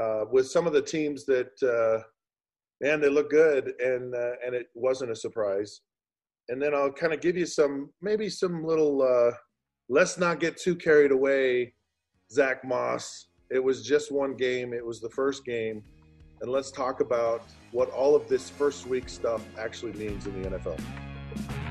uh, 0.00 0.24
with 0.30 0.48
some 0.48 0.66
of 0.66 0.72
the 0.72 0.82
teams 0.82 1.24
that, 1.26 1.50
uh, 1.62 2.02
man, 2.80 3.00
they 3.00 3.08
look 3.08 3.30
good, 3.30 3.72
and 3.80 4.14
uh, 4.14 4.32
and 4.44 4.54
it 4.54 4.66
wasn't 4.74 5.10
a 5.10 5.16
surprise. 5.16 5.80
And 6.48 6.62
then 6.62 6.74
I'll 6.74 6.92
kind 6.92 7.12
of 7.12 7.20
give 7.20 7.36
you 7.36 7.46
some, 7.46 7.90
maybe 8.00 8.28
some 8.28 8.64
little. 8.64 9.02
Uh, 9.02 9.32
let's 9.88 10.18
not 10.18 10.40
get 10.40 10.56
too 10.56 10.76
carried 10.76 11.12
away. 11.12 11.74
Zack 12.32 12.64
Moss. 12.64 13.28
It 13.50 13.62
was 13.62 13.84
just 13.86 14.10
one 14.10 14.36
game. 14.36 14.72
It 14.72 14.84
was 14.84 15.00
the 15.00 15.10
first 15.10 15.44
game 15.44 15.82
and 16.40 16.50
let's 16.50 16.70
talk 16.70 17.00
about 17.00 17.42
what 17.72 17.90
all 17.90 18.14
of 18.14 18.28
this 18.28 18.50
first 18.50 18.86
week 18.86 19.08
stuff 19.08 19.42
actually 19.58 19.92
means 19.92 20.26
in 20.26 20.42
the 20.42 20.50
NFL. 20.50 21.65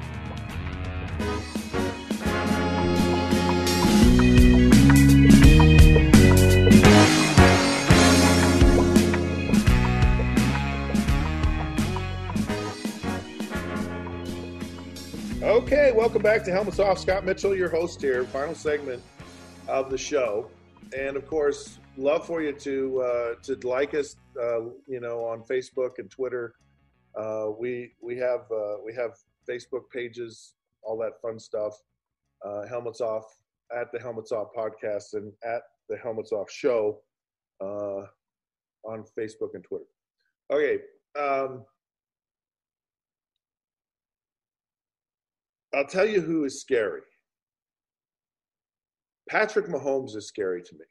Back 16.13 16.43
to 16.43 16.51
Helmets 16.51 16.79
Off. 16.79 16.99
Scott 16.99 17.25
Mitchell, 17.25 17.55
your 17.55 17.69
host 17.69 17.99
here, 17.99 18.23
final 18.25 18.53
segment 18.53 19.01
of 19.67 19.89
the 19.89 19.97
show. 19.97 20.49
And 20.95 21.17
of 21.17 21.27
course, 21.27 21.79
love 21.97 22.25
for 22.27 22.41
you 22.41 22.53
to 22.53 23.01
uh, 23.01 23.33
to 23.43 23.67
like 23.67 23.93
us, 23.95 24.15
uh, 24.41 24.61
you 24.87 24.99
know, 24.99 25.25
on 25.25 25.41
Facebook 25.43 25.97
and 25.97 26.09
Twitter. 26.09 26.53
Uh, 27.19 27.47
we 27.59 27.93
we 28.01 28.17
have 28.17 28.41
uh, 28.51 28.75
we 28.85 28.93
have 28.93 29.11
Facebook 29.49 29.89
pages, 29.91 30.53
all 30.83 30.97
that 30.99 31.19
fun 31.21 31.39
stuff. 31.39 31.73
Uh, 32.45 32.67
Helmets 32.67 33.01
Off 33.01 33.25
at 33.75 33.91
the 33.91 33.99
Helmets 33.99 34.31
Off 34.31 34.49
podcast 34.55 35.13
and 35.13 35.33
at 35.43 35.63
the 35.89 35.97
Helmets 35.97 36.31
Off 36.31 36.51
show 36.51 37.01
uh, 37.61 38.03
on 38.83 39.03
Facebook 39.17 39.55
and 39.55 39.63
Twitter. 39.63 39.85
Okay. 40.51 40.79
Um, 41.19 41.65
I'll 45.75 45.85
tell 45.85 46.05
you 46.05 46.21
who 46.21 46.45
is 46.45 46.61
scary. 46.61 47.01
Patrick 49.29 49.67
Mahomes 49.67 50.15
is 50.15 50.27
scary 50.27 50.61
to 50.63 50.75
me. 50.75 50.85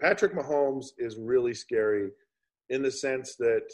Patrick 0.00 0.34
Mahomes 0.34 0.86
is 0.98 1.16
really 1.18 1.54
scary 1.54 2.10
in 2.70 2.82
the 2.82 2.90
sense 2.90 3.36
that 3.36 3.70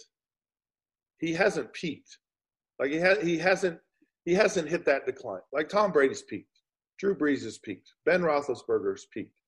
he 1.18 1.32
hasn't 1.32 1.72
peaked. 1.72 2.18
Like 2.78 2.90
he 2.90 3.00
ha- 3.00 3.20
he 3.22 3.38
hasn't 3.38 3.78
he 4.24 4.34
hasn't 4.34 4.68
hit 4.68 4.84
that 4.84 5.06
decline. 5.06 5.40
Like 5.52 5.68
Tom 5.68 5.90
Brady's 5.90 6.22
peaked. 6.22 6.60
Drew 6.98 7.14
Brees 7.14 7.44
has 7.44 7.58
peaked. 7.58 7.92
Ben 8.04 8.20
Roethlisberger's 8.20 9.06
peaked. 9.12 9.40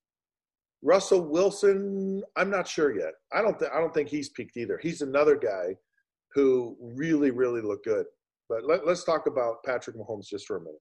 Russell 0.82 1.28
Wilson, 1.28 2.22
I'm 2.36 2.50
not 2.50 2.68
sure 2.68 2.96
yet. 2.96 3.12
I 3.32 3.42
don't 3.42 3.60
I 3.72 3.80
don't 3.80 3.92
think 3.92 4.08
he's 4.08 4.30
peaked 4.30 4.56
either. 4.56 4.78
He's 4.82 5.02
another 5.02 5.36
guy 5.36 5.76
who 6.34 6.76
really 6.80 7.30
really 7.30 7.60
looked 7.60 7.84
good. 7.84 8.06
But 8.48 8.64
let, 8.64 8.86
let's 8.86 9.04
talk 9.04 9.26
about 9.26 9.62
Patrick 9.64 9.96
Mahomes 9.96 10.28
just 10.28 10.46
for 10.46 10.56
a 10.56 10.60
minute. 10.60 10.80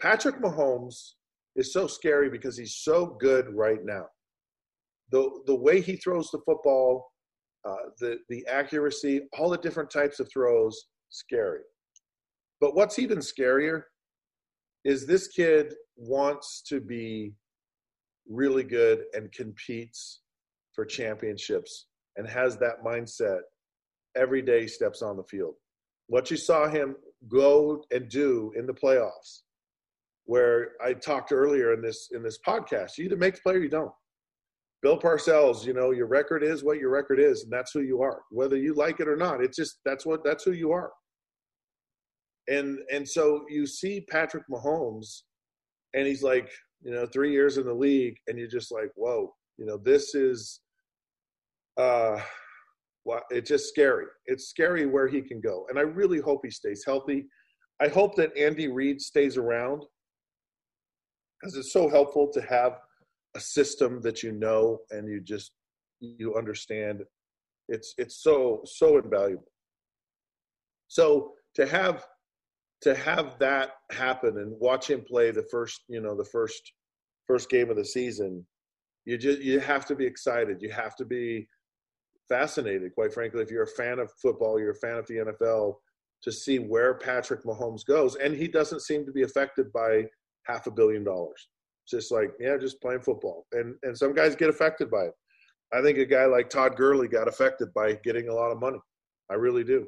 Patrick 0.00 0.40
Mahomes 0.40 1.12
is 1.56 1.72
so 1.72 1.86
scary 1.86 2.30
because 2.30 2.56
he's 2.56 2.76
so 2.76 3.16
good 3.20 3.54
right 3.54 3.84
now. 3.84 4.06
The 5.12 5.30
the 5.46 5.54
way 5.54 5.80
he 5.80 5.96
throws 5.96 6.30
the 6.30 6.40
football, 6.46 7.12
uh, 7.68 7.90
the 7.98 8.18
the 8.28 8.46
accuracy, 8.46 9.22
all 9.38 9.50
the 9.50 9.58
different 9.58 9.90
types 9.90 10.20
of 10.20 10.30
throws, 10.32 10.86
scary. 11.10 11.60
But 12.60 12.74
what's 12.74 12.98
even 12.98 13.18
scarier 13.18 13.82
is 14.84 15.06
this 15.06 15.28
kid 15.28 15.74
wants 15.96 16.62
to 16.68 16.80
be 16.80 17.34
really 18.28 18.64
good 18.64 19.04
and 19.12 19.30
competes 19.32 20.20
for 20.74 20.84
championships 20.84 21.86
and 22.16 22.28
has 22.28 22.56
that 22.58 22.82
mindset 22.84 23.40
every 24.16 24.40
day 24.40 24.62
he 24.62 24.68
steps 24.68 25.02
on 25.02 25.16
the 25.16 25.24
field. 25.24 25.54
What 26.06 26.30
you 26.30 26.36
saw 26.36 26.68
him 26.68 26.96
go 27.28 27.84
and 27.90 28.08
do 28.08 28.52
in 28.56 28.66
the 28.66 28.72
playoffs 28.72 29.42
where 30.30 30.74
I 30.80 30.92
talked 30.92 31.32
earlier 31.32 31.74
in 31.74 31.82
this 31.82 32.10
in 32.12 32.22
this 32.22 32.38
podcast. 32.46 32.96
You 32.96 33.06
either 33.06 33.16
make 33.16 33.34
the 33.34 33.40
play 33.40 33.54
or 33.54 33.58
you 33.58 33.68
don't. 33.68 33.90
Bill 34.80 34.96
Parcells, 34.96 35.66
you 35.66 35.72
know, 35.72 35.90
your 35.90 36.06
record 36.06 36.44
is 36.44 36.62
what 36.62 36.78
your 36.78 36.90
record 36.90 37.18
is, 37.18 37.42
and 37.42 37.52
that's 37.52 37.72
who 37.72 37.80
you 37.80 38.00
are. 38.00 38.20
Whether 38.30 38.56
you 38.56 38.72
like 38.74 39.00
it 39.00 39.08
or 39.08 39.16
not, 39.16 39.42
it's 39.42 39.56
just 39.56 39.80
that's 39.84 40.06
what 40.06 40.22
that's 40.22 40.44
who 40.44 40.52
you 40.52 40.70
are. 40.70 40.92
And 42.46 42.78
and 42.92 43.06
so 43.06 43.44
you 43.48 43.66
see 43.66 44.06
Patrick 44.08 44.44
Mahomes, 44.48 45.22
and 45.94 46.06
he's 46.06 46.22
like, 46.22 46.48
you 46.80 46.92
know, 46.92 47.06
three 47.06 47.32
years 47.32 47.58
in 47.58 47.66
the 47.66 47.74
league, 47.74 48.14
and 48.28 48.38
you're 48.38 48.46
just 48.46 48.70
like, 48.70 48.92
whoa, 48.94 49.34
you 49.58 49.66
know, 49.66 49.78
this 49.78 50.14
is 50.14 50.60
uh 51.76 52.20
well, 53.04 53.22
it's 53.30 53.48
just 53.48 53.68
scary. 53.68 54.06
It's 54.26 54.48
scary 54.48 54.86
where 54.86 55.08
he 55.08 55.22
can 55.22 55.40
go. 55.40 55.66
And 55.70 55.76
I 55.76 55.82
really 55.82 56.20
hope 56.20 56.42
he 56.44 56.52
stays 56.52 56.84
healthy. 56.86 57.26
I 57.80 57.88
hope 57.88 58.14
that 58.14 58.36
Andy 58.38 58.68
Reid 58.68 59.00
stays 59.00 59.36
around 59.36 59.82
because 61.40 61.56
it's 61.56 61.72
so 61.72 61.88
helpful 61.88 62.28
to 62.32 62.40
have 62.42 62.78
a 63.36 63.40
system 63.40 64.00
that 64.02 64.22
you 64.22 64.32
know 64.32 64.78
and 64.90 65.08
you 65.08 65.20
just 65.20 65.52
you 66.00 66.34
understand. 66.34 67.02
It's 67.68 67.94
it's 67.98 68.22
so 68.22 68.62
so 68.64 68.98
invaluable. 68.98 69.52
So 70.88 71.32
to 71.54 71.66
have 71.66 72.04
to 72.82 72.94
have 72.94 73.38
that 73.38 73.72
happen 73.90 74.38
and 74.38 74.58
watch 74.58 74.88
him 74.90 75.02
play 75.02 75.30
the 75.30 75.46
first 75.50 75.82
you 75.88 76.00
know 76.00 76.16
the 76.16 76.24
first 76.24 76.72
first 77.26 77.50
game 77.50 77.70
of 77.70 77.76
the 77.76 77.84
season 77.84 78.44
you 79.04 79.16
just 79.16 79.40
you 79.40 79.60
have 79.60 79.86
to 79.86 79.94
be 79.94 80.06
excited. 80.06 80.60
You 80.60 80.70
have 80.70 80.96
to 80.96 81.04
be 81.04 81.48
fascinated 82.28 82.94
quite 82.94 83.12
frankly. 83.12 83.42
If 83.42 83.50
you're 83.50 83.64
a 83.64 83.66
fan 83.66 83.98
of 83.98 84.10
football 84.22 84.58
you're 84.58 84.72
a 84.72 84.74
fan 84.76 84.96
of 84.96 85.06
the 85.06 85.16
NFL 85.16 85.74
to 86.22 86.32
see 86.32 86.58
where 86.58 86.94
Patrick 86.94 87.44
Mahomes 87.44 87.84
goes 87.84 88.16
and 88.16 88.34
he 88.34 88.48
doesn't 88.48 88.82
seem 88.82 89.06
to 89.06 89.12
be 89.12 89.22
affected 89.22 89.72
by 89.72 90.04
half 90.46 90.66
a 90.66 90.70
billion 90.70 91.04
dollars. 91.04 91.48
Just 91.88 92.12
like, 92.12 92.32
yeah, 92.38 92.56
just 92.56 92.80
playing 92.80 93.00
football. 93.00 93.46
And 93.52 93.74
and 93.82 93.96
some 93.96 94.14
guys 94.14 94.36
get 94.36 94.48
affected 94.50 94.90
by 94.90 95.04
it. 95.04 95.14
I 95.72 95.82
think 95.82 95.98
a 95.98 96.04
guy 96.04 96.26
like 96.26 96.50
Todd 96.50 96.76
Gurley 96.76 97.08
got 97.08 97.28
affected 97.28 97.72
by 97.74 97.94
getting 98.04 98.28
a 98.28 98.34
lot 98.34 98.50
of 98.50 98.60
money. 98.60 98.78
I 99.30 99.34
really 99.34 99.64
do. 99.64 99.86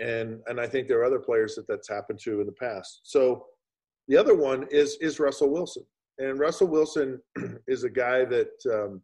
And 0.00 0.40
and 0.46 0.60
I 0.60 0.66
think 0.66 0.88
there 0.88 1.00
are 1.00 1.04
other 1.04 1.20
players 1.20 1.54
that 1.54 1.66
that's 1.68 1.88
happened 1.88 2.18
to 2.20 2.40
in 2.40 2.46
the 2.46 2.52
past. 2.52 3.00
So 3.04 3.46
the 4.08 4.16
other 4.16 4.34
one 4.34 4.66
is 4.70 4.96
is 5.00 5.20
Russell 5.20 5.50
Wilson. 5.50 5.84
And 6.18 6.38
Russell 6.38 6.68
Wilson 6.68 7.20
is 7.66 7.84
a 7.84 7.90
guy 7.90 8.24
that 8.24 8.52
um, 8.72 9.02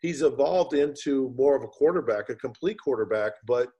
he's 0.00 0.22
evolved 0.22 0.74
into 0.74 1.32
more 1.36 1.56
of 1.56 1.62
a 1.62 1.68
quarterback, 1.68 2.28
a 2.28 2.34
complete 2.34 2.78
quarterback, 2.78 3.32
but 3.46 3.70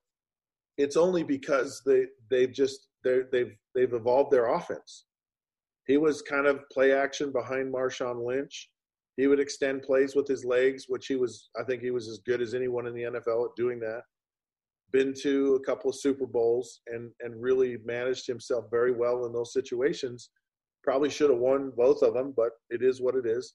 it's 0.79 0.97
only 0.97 1.23
because 1.23 1.83
they 1.85 2.07
they've 2.31 2.53
just 2.53 2.89
they've 3.05 3.57
they've 3.75 3.93
evolved 3.93 4.33
their 4.33 4.55
offense. 4.55 5.05
He 5.87 5.97
was 5.97 6.23
kind 6.23 6.47
of 6.47 6.69
play 6.71 6.93
action 6.93 7.31
behind 7.31 7.73
Marshawn 7.73 8.25
Lynch. 8.25 8.71
He 9.17 9.27
would 9.27 9.39
extend 9.39 9.83
plays 9.83 10.17
with 10.17 10.27
his 10.27 10.45
legs, 10.45 10.87
which 10.89 11.07
he 11.07 11.17
was 11.17 11.51
I 11.59 11.65
think 11.65 11.83
he 11.83 11.91
was 11.91 12.09
as 12.09 12.21
good 12.27 12.41
as 12.41 12.55
anyone 12.55 12.87
in 12.87 12.95
the 12.95 13.03
NFL 13.03 13.47
at 13.47 13.57
doing 13.57 13.79
that. 13.81 14.03
Been 14.93 15.13
to 15.23 15.57
a 15.57 15.61
couple 15.61 15.91
of 15.91 15.97
Super 15.97 16.27
Bowls 16.27 16.81
and 16.89 17.11
and 17.21 17.41
really 17.41 17.79
managed 17.85 18.27
himself 18.27 18.67
very 18.71 18.93
well 18.93 19.27
in 19.27 19.33
those 19.33 19.53
situations. 19.53 20.31
Probably 20.83 21.11
should 21.11 21.31
have 21.31 21.39
won 21.39 21.73
both 21.77 22.03
of 22.03 22.15
them, 22.15 22.33
but 22.37 22.53
it 22.71 22.83
is 22.83 23.01
what 23.01 23.17
it 23.17 23.27
is. 23.27 23.55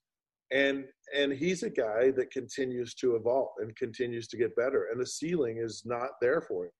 And 0.51 0.85
and 1.15 1.31
he's 1.31 1.63
a 1.63 1.69
guy 1.69 2.11
that 2.11 2.31
continues 2.31 2.93
to 2.95 3.15
evolve 3.15 3.49
and 3.59 3.75
continues 3.75 4.27
to 4.29 4.37
get 4.37 4.55
better. 4.55 4.87
And 4.91 4.99
the 4.99 5.05
ceiling 5.05 5.59
is 5.63 5.83
not 5.85 6.11
there 6.21 6.41
for 6.41 6.65
him. 6.65 6.71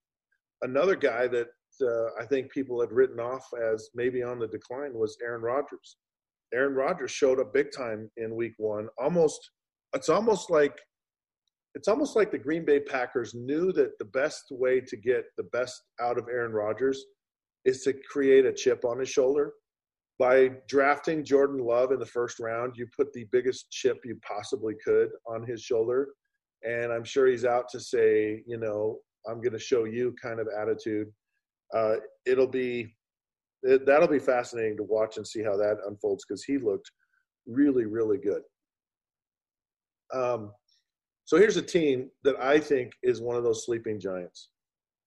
Another 0.62 0.96
guy 0.96 1.28
that 1.28 1.48
uh, 1.82 2.10
I 2.20 2.26
think 2.26 2.52
people 2.52 2.80
had 2.80 2.92
written 2.92 3.20
off 3.20 3.48
as 3.72 3.90
maybe 3.96 4.24
on 4.24 4.40
the 4.40 4.48
decline 4.48 4.94
was 4.94 5.18
Aaron 5.24 5.42
Rodgers. 5.42 5.98
Aaron 6.54 6.74
Rodgers 6.74 7.12
showed 7.12 7.40
up 7.40 7.54
big 7.54 7.68
time 7.76 8.10
in 8.18 8.36
Week 8.36 8.54
One. 8.58 8.88
Almost, 8.98 9.52
it's 9.94 10.10
almost 10.10 10.50
like 10.50 10.78
it's 11.76 11.88
almost 11.88 12.16
like 12.16 12.32
the 12.32 12.38
Green 12.38 12.66
Bay 12.66 12.80
Packers 12.80 13.36
knew 13.36 13.72
that 13.74 13.98
the 14.00 14.06
best 14.06 14.46
way 14.50 14.82
to 14.82 14.98
get 14.98 15.26
the 15.38 15.44
best 15.52 15.82
out 16.02 16.18
of 16.18 16.28
Aaron 16.28 16.52
Rodgers 16.52 17.06
is 17.66 17.84
to 17.84 17.94
create 18.10 18.46
a 18.46 18.54
chip 18.54 18.84
on 18.86 19.00
his 19.00 19.10
shoulder. 19.10 19.54
By 20.18 20.52
drafting 20.68 21.24
Jordan 21.24 21.60
Love 21.64 21.92
in 21.92 22.00
the 22.00 22.06
first 22.06 22.40
round, 22.40 22.74
you 22.76 22.88
put 22.98 23.14
the 23.14 23.26
biggest 23.32 23.72
chip 23.72 24.00
you 24.04 24.20
possibly 24.28 24.74
could 24.84 25.10
on 25.28 25.46
his 25.46 25.62
shoulder. 25.62 26.10
And 26.64 26.92
I'm 26.92 27.06
sure 27.06 27.28
he's 27.28 27.46
out 27.46 27.70
to 27.70 27.80
say, 27.80 28.44
you 28.46 28.58
know, 28.58 28.98
I'm 29.30 29.42
going 29.42 29.54
to 29.54 29.60
show 29.60 29.86
you 29.86 30.16
kind 30.22 30.40
of 30.40 30.48
attitude 30.60 31.08
uh, 31.76 31.96
it'll 32.26 32.48
be 32.48 32.96
it, 33.64 33.86
that'll 33.86 34.08
be 34.08 34.20
fascinating 34.20 34.78
to 34.78 34.84
watch 34.84 35.18
and 35.18 35.28
see 35.28 35.44
how 35.44 35.58
that 35.58 35.78
unfolds 35.88 36.24
because 36.28 36.44
he 36.44 36.58
looked 36.58 36.92
really 37.48 37.86
really 37.86 38.18
good. 38.18 38.42
Um, 40.14 40.52
so 41.26 41.38
here's 41.38 41.58
a 41.58 41.62
team 41.62 42.10
that 42.24 42.42
I 42.42 42.60
think 42.60 42.94
is 43.04 43.22
one 43.22 43.36
of 43.36 43.44
those 43.44 43.66
sleeping 43.66 44.00
giants, 44.00 44.50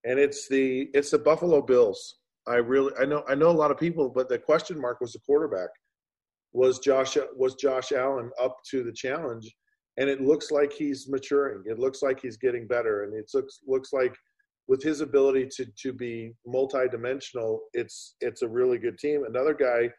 and 0.04 0.18
it's 0.18 0.48
the 0.48 0.88
it's 0.94 1.10
the 1.10 1.18
Buffalo 1.18 1.60
Bills. 1.60 2.18
I 2.46 2.56
really 2.56 2.92
I 3.00 3.04
know 3.04 3.24
I 3.28 3.34
know 3.34 3.50
a 3.50 3.52
lot 3.52 3.70
of 3.70 3.78
people, 3.78 4.08
but 4.08 4.28
the 4.28 4.38
question 4.38 4.80
mark 4.80 5.00
was 5.00 5.12
the 5.12 5.20
quarterback. 5.26 5.70
Was 6.52 6.78
Josh 6.78 7.16
was 7.34 7.54
Josh 7.54 7.92
Allen 7.92 8.30
up 8.40 8.56
to 8.70 8.82
the 8.82 8.92
challenge? 8.92 9.52
And 9.98 10.08
it 10.08 10.22
looks 10.22 10.50
like 10.50 10.72
he's 10.72 11.06
maturing. 11.08 11.64
It 11.66 11.78
looks 11.78 12.00
like 12.02 12.20
he's 12.20 12.38
getting 12.38 12.66
better, 12.66 13.04
and 13.04 13.14
it 13.14 13.30
looks 13.34 13.60
looks 13.66 13.92
like 13.92 14.14
with 14.68 14.82
his 14.82 15.00
ability 15.00 15.48
to 15.56 15.66
to 15.82 15.92
be 15.92 16.32
multidimensional, 16.46 17.58
it's 17.72 18.16
it's 18.20 18.42
a 18.42 18.48
really 18.48 18.78
good 18.78 18.98
team. 18.98 19.24
Another 19.24 19.54
guy 19.54 19.90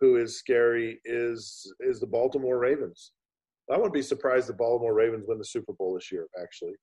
who 0.00 0.16
is 0.16 0.38
scary 0.38 1.00
is 1.04 1.72
is 1.80 2.00
the 2.00 2.06
Baltimore 2.06 2.58
Ravens. 2.58 3.12
I 3.70 3.76
wouldn't 3.76 3.94
be 3.94 4.02
surprised 4.02 4.48
the 4.48 4.54
Baltimore 4.54 4.94
Ravens 4.94 5.26
win 5.28 5.38
the 5.38 5.44
Super 5.44 5.72
Bowl 5.72 5.94
this 5.94 6.10
year, 6.10 6.26
actually. 6.40 6.74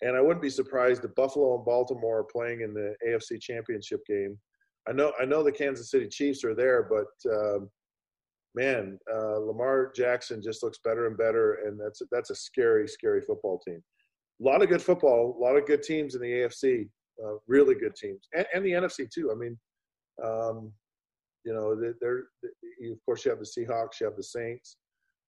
And 0.00 0.16
I 0.16 0.20
wouldn't 0.20 0.42
be 0.42 0.50
surprised 0.50 1.04
if 1.04 1.14
Buffalo 1.14 1.54
and 1.56 1.64
Baltimore 1.64 2.20
are 2.20 2.24
playing 2.24 2.62
in 2.62 2.72
the 2.72 2.94
AFC 3.06 3.40
Championship 3.40 4.00
game. 4.06 4.38
I 4.88 4.92
know 4.92 5.12
I 5.20 5.24
know 5.24 5.42
the 5.42 5.52
Kansas 5.52 5.90
City 5.90 6.08
Chiefs 6.08 6.44
are 6.44 6.54
there, 6.54 6.88
but 6.90 7.32
um, 7.32 7.70
man, 8.54 8.98
uh, 9.12 9.38
Lamar 9.38 9.92
Jackson 9.94 10.42
just 10.42 10.62
looks 10.62 10.78
better 10.84 11.06
and 11.06 11.16
better, 11.16 11.60
and 11.66 11.78
that's 11.80 12.02
that's 12.10 12.30
a 12.30 12.34
scary, 12.34 12.88
scary 12.88 13.20
football 13.20 13.60
team 13.66 13.82
a 14.40 14.44
lot 14.44 14.62
of 14.62 14.68
good 14.68 14.82
football, 14.82 15.36
a 15.38 15.42
lot 15.42 15.56
of 15.56 15.66
good 15.66 15.82
teams 15.82 16.14
in 16.14 16.20
the 16.20 16.28
AFC, 16.28 16.88
uh, 17.24 17.36
really 17.46 17.74
good 17.74 17.94
teams, 17.94 18.28
and, 18.34 18.46
and, 18.54 18.64
the 18.64 18.70
NFC 18.70 19.08
too. 19.10 19.30
I 19.30 19.34
mean, 19.34 19.58
Um, 20.22 20.72
you 21.44 21.52
know, 21.52 21.78
they're, 21.78 21.94
they're, 22.00 22.24
of 22.90 22.98
course 23.04 23.24
you 23.24 23.30
have 23.30 23.38
the 23.38 23.44
Seahawks, 23.44 24.00
you 24.00 24.06
have 24.06 24.16
the 24.16 24.22
Saints, 24.22 24.76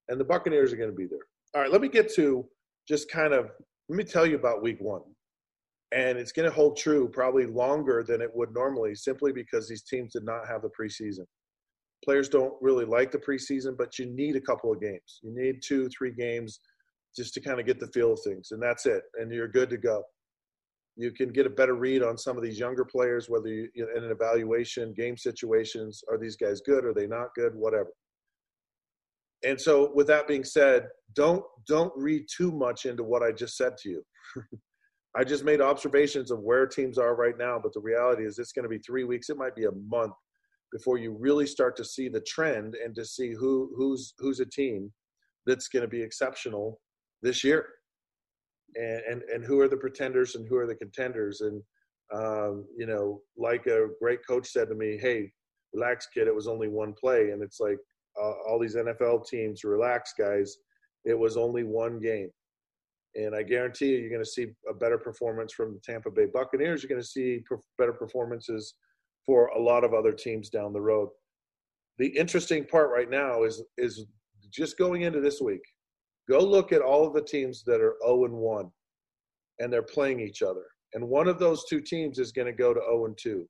and 0.08 0.18
the 0.18 0.24
Buccaneers 0.24 0.72
are 0.72 0.76
going 0.76 0.90
to 0.90 0.96
be 0.96 1.06
there. 1.06 1.26
All 1.54 1.60
right, 1.60 1.70
let 1.70 1.80
me 1.80 1.88
get 1.88 2.12
to 2.14 2.48
just 2.88 3.10
kind 3.10 3.32
of 3.32 3.50
let 3.88 3.96
me 3.96 4.04
tell 4.04 4.26
you 4.26 4.36
about 4.36 4.62
Week 4.62 4.78
One, 4.80 5.02
and 5.92 6.18
it's 6.18 6.32
going 6.32 6.48
to 6.48 6.54
hold 6.54 6.76
true 6.76 7.08
probably 7.08 7.46
longer 7.46 8.02
than 8.02 8.20
it 8.20 8.30
would 8.34 8.52
normally, 8.52 8.94
simply 8.94 9.32
because 9.32 9.68
these 9.68 9.82
teams 9.82 10.12
did 10.12 10.24
not 10.24 10.48
have 10.48 10.62
the 10.62 10.70
preseason. 10.78 11.24
Players 12.04 12.28
don't 12.28 12.54
really 12.60 12.84
like 12.84 13.10
the 13.10 13.18
preseason, 13.18 13.76
but 13.76 13.98
you 13.98 14.06
need 14.06 14.36
a 14.36 14.40
couple 14.40 14.72
of 14.72 14.80
games. 14.80 15.20
You 15.22 15.34
need 15.34 15.60
two, 15.66 15.88
three 15.88 16.12
games 16.12 16.60
just 17.16 17.34
to 17.34 17.40
kind 17.40 17.58
of 17.58 17.66
get 17.66 17.80
the 17.80 17.88
feel 17.88 18.12
of 18.12 18.20
things, 18.22 18.50
and 18.50 18.62
that's 18.62 18.86
it, 18.86 19.02
and 19.14 19.32
you're 19.32 19.48
good 19.48 19.70
to 19.70 19.78
go 19.78 20.02
you 20.96 21.12
can 21.12 21.28
get 21.28 21.46
a 21.46 21.50
better 21.50 21.74
read 21.74 22.02
on 22.02 22.16
some 22.16 22.36
of 22.36 22.42
these 22.42 22.58
younger 22.58 22.84
players, 22.84 23.28
whether 23.28 23.48
you, 23.48 23.68
in 23.74 24.02
an 24.02 24.10
evaluation, 24.10 24.94
game 24.94 25.16
situations, 25.16 26.02
are 26.10 26.18
these 26.18 26.36
guys 26.36 26.62
good? 26.62 26.84
Are 26.84 26.94
they 26.94 27.06
not 27.06 27.34
good? 27.34 27.54
Whatever. 27.54 27.90
And 29.44 29.60
so, 29.60 29.92
with 29.94 30.06
that 30.06 30.26
being 30.26 30.44
said, 30.44 30.88
don't 31.14 31.44
don't 31.68 31.92
read 31.96 32.26
too 32.34 32.50
much 32.50 32.86
into 32.86 33.04
what 33.04 33.22
I 33.22 33.30
just 33.30 33.56
said 33.56 33.76
to 33.82 33.90
you. 33.90 34.02
I 35.16 35.24
just 35.24 35.44
made 35.44 35.60
observations 35.60 36.30
of 36.30 36.40
where 36.40 36.66
teams 36.66 36.98
are 36.98 37.14
right 37.14 37.36
now, 37.38 37.58
but 37.62 37.72
the 37.72 37.80
reality 37.80 38.24
is 38.24 38.38
it's 38.38 38.52
going 38.52 38.64
to 38.64 38.68
be 38.68 38.78
three 38.78 39.04
weeks. 39.04 39.28
It 39.28 39.36
might 39.36 39.54
be 39.54 39.64
a 39.64 39.72
month 39.88 40.12
before 40.72 40.98
you 40.98 41.16
really 41.18 41.46
start 41.46 41.76
to 41.76 41.84
see 41.84 42.08
the 42.08 42.20
trend 42.22 42.74
and 42.74 42.94
to 42.94 43.04
see 43.04 43.34
who 43.34 43.70
who's 43.76 44.14
who's 44.18 44.40
a 44.40 44.46
team 44.46 44.90
that's 45.44 45.68
going 45.68 45.82
to 45.82 45.88
be 45.88 46.02
exceptional 46.02 46.80
this 47.22 47.42
year 47.42 47.66
and, 48.76 49.02
and, 49.10 49.22
and 49.22 49.44
who 49.44 49.60
are 49.60 49.68
the 49.68 49.76
pretenders 49.76 50.34
and 50.34 50.46
who 50.48 50.56
are 50.56 50.66
the 50.66 50.74
contenders. 50.74 51.40
And, 51.40 51.62
um, 52.14 52.66
you 52.76 52.86
know, 52.86 53.20
like 53.36 53.66
a 53.66 53.88
great 54.00 54.20
coach 54.26 54.48
said 54.48 54.68
to 54.68 54.74
me, 54.74 54.98
hey, 55.00 55.32
relax, 55.72 56.08
kid, 56.12 56.26
it 56.28 56.34
was 56.34 56.48
only 56.48 56.68
one 56.68 56.94
play. 56.98 57.30
And 57.30 57.42
it's 57.42 57.60
like 57.60 57.78
uh, 58.20 58.32
all 58.48 58.58
these 58.60 58.76
NFL 58.76 59.26
teams, 59.26 59.64
relax, 59.64 60.12
guys, 60.18 60.56
it 61.04 61.18
was 61.18 61.36
only 61.36 61.64
one 61.64 62.00
game. 62.00 62.30
And 63.14 63.34
I 63.34 63.42
guarantee 63.42 63.92
you, 63.92 63.98
you're 63.98 64.10
going 64.10 64.22
to 64.22 64.30
see 64.30 64.48
a 64.68 64.74
better 64.74 64.98
performance 64.98 65.52
from 65.52 65.72
the 65.72 65.80
Tampa 65.80 66.10
Bay 66.10 66.26
Buccaneers. 66.32 66.82
You're 66.82 66.90
going 66.90 67.00
to 67.00 67.06
see 67.06 67.42
better 67.78 67.92
performances 67.92 68.74
for 69.24 69.46
a 69.48 69.60
lot 69.60 69.84
of 69.84 69.94
other 69.94 70.12
teams 70.12 70.50
down 70.50 70.72
the 70.72 70.80
road. 70.80 71.08
The 71.98 72.08
interesting 72.08 72.66
part 72.66 72.90
right 72.90 73.08
now 73.08 73.44
is 73.44 73.62
is 73.78 74.04
just 74.50 74.76
going 74.76 75.02
into 75.02 75.20
this 75.20 75.40
week. 75.40 75.62
Go 76.28 76.40
look 76.40 76.72
at 76.72 76.82
all 76.82 77.06
of 77.06 77.14
the 77.14 77.22
teams 77.22 77.62
that 77.64 77.80
are 77.80 77.96
0 78.04 78.24
and 78.24 78.34
1 78.34 78.70
and 79.60 79.72
they're 79.72 79.82
playing 79.82 80.20
each 80.20 80.42
other. 80.42 80.64
And 80.94 81.08
one 81.08 81.28
of 81.28 81.38
those 81.38 81.64
two 81.64 81.80
teams 81.80 82.18
is 82.18 82.32
going 82.32 82.46
to 82.46 82.52
go 82.52 82.74
to 82.74 82.80
0 82.80 83.06
and 83.06 83.18
2. 83.18 83.48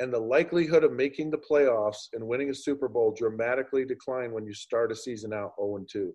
And 0.00 0.12
the 0.12 0.18
likelihood 0.18 0.84
of 0.84 0.92
making 0.92 1.30
the 1.30 1.38
playoffs 1.38 2.08
and 2.12 2.26
winning 2.26 2.50
a 2.50 2.54
Super 2.54 2.88
Bowl 2.88 3.14
dramatically 3.16 3.84
decline 3.84 4.32
when 4.32 4.46
you 4.46 4.54
start 4.54 4.92
a 4.92 4.96
season 4.96 5.32
out 5.32 5.52
0 5.60 5.76
and 5.76 5.88
2. 5.90 6.14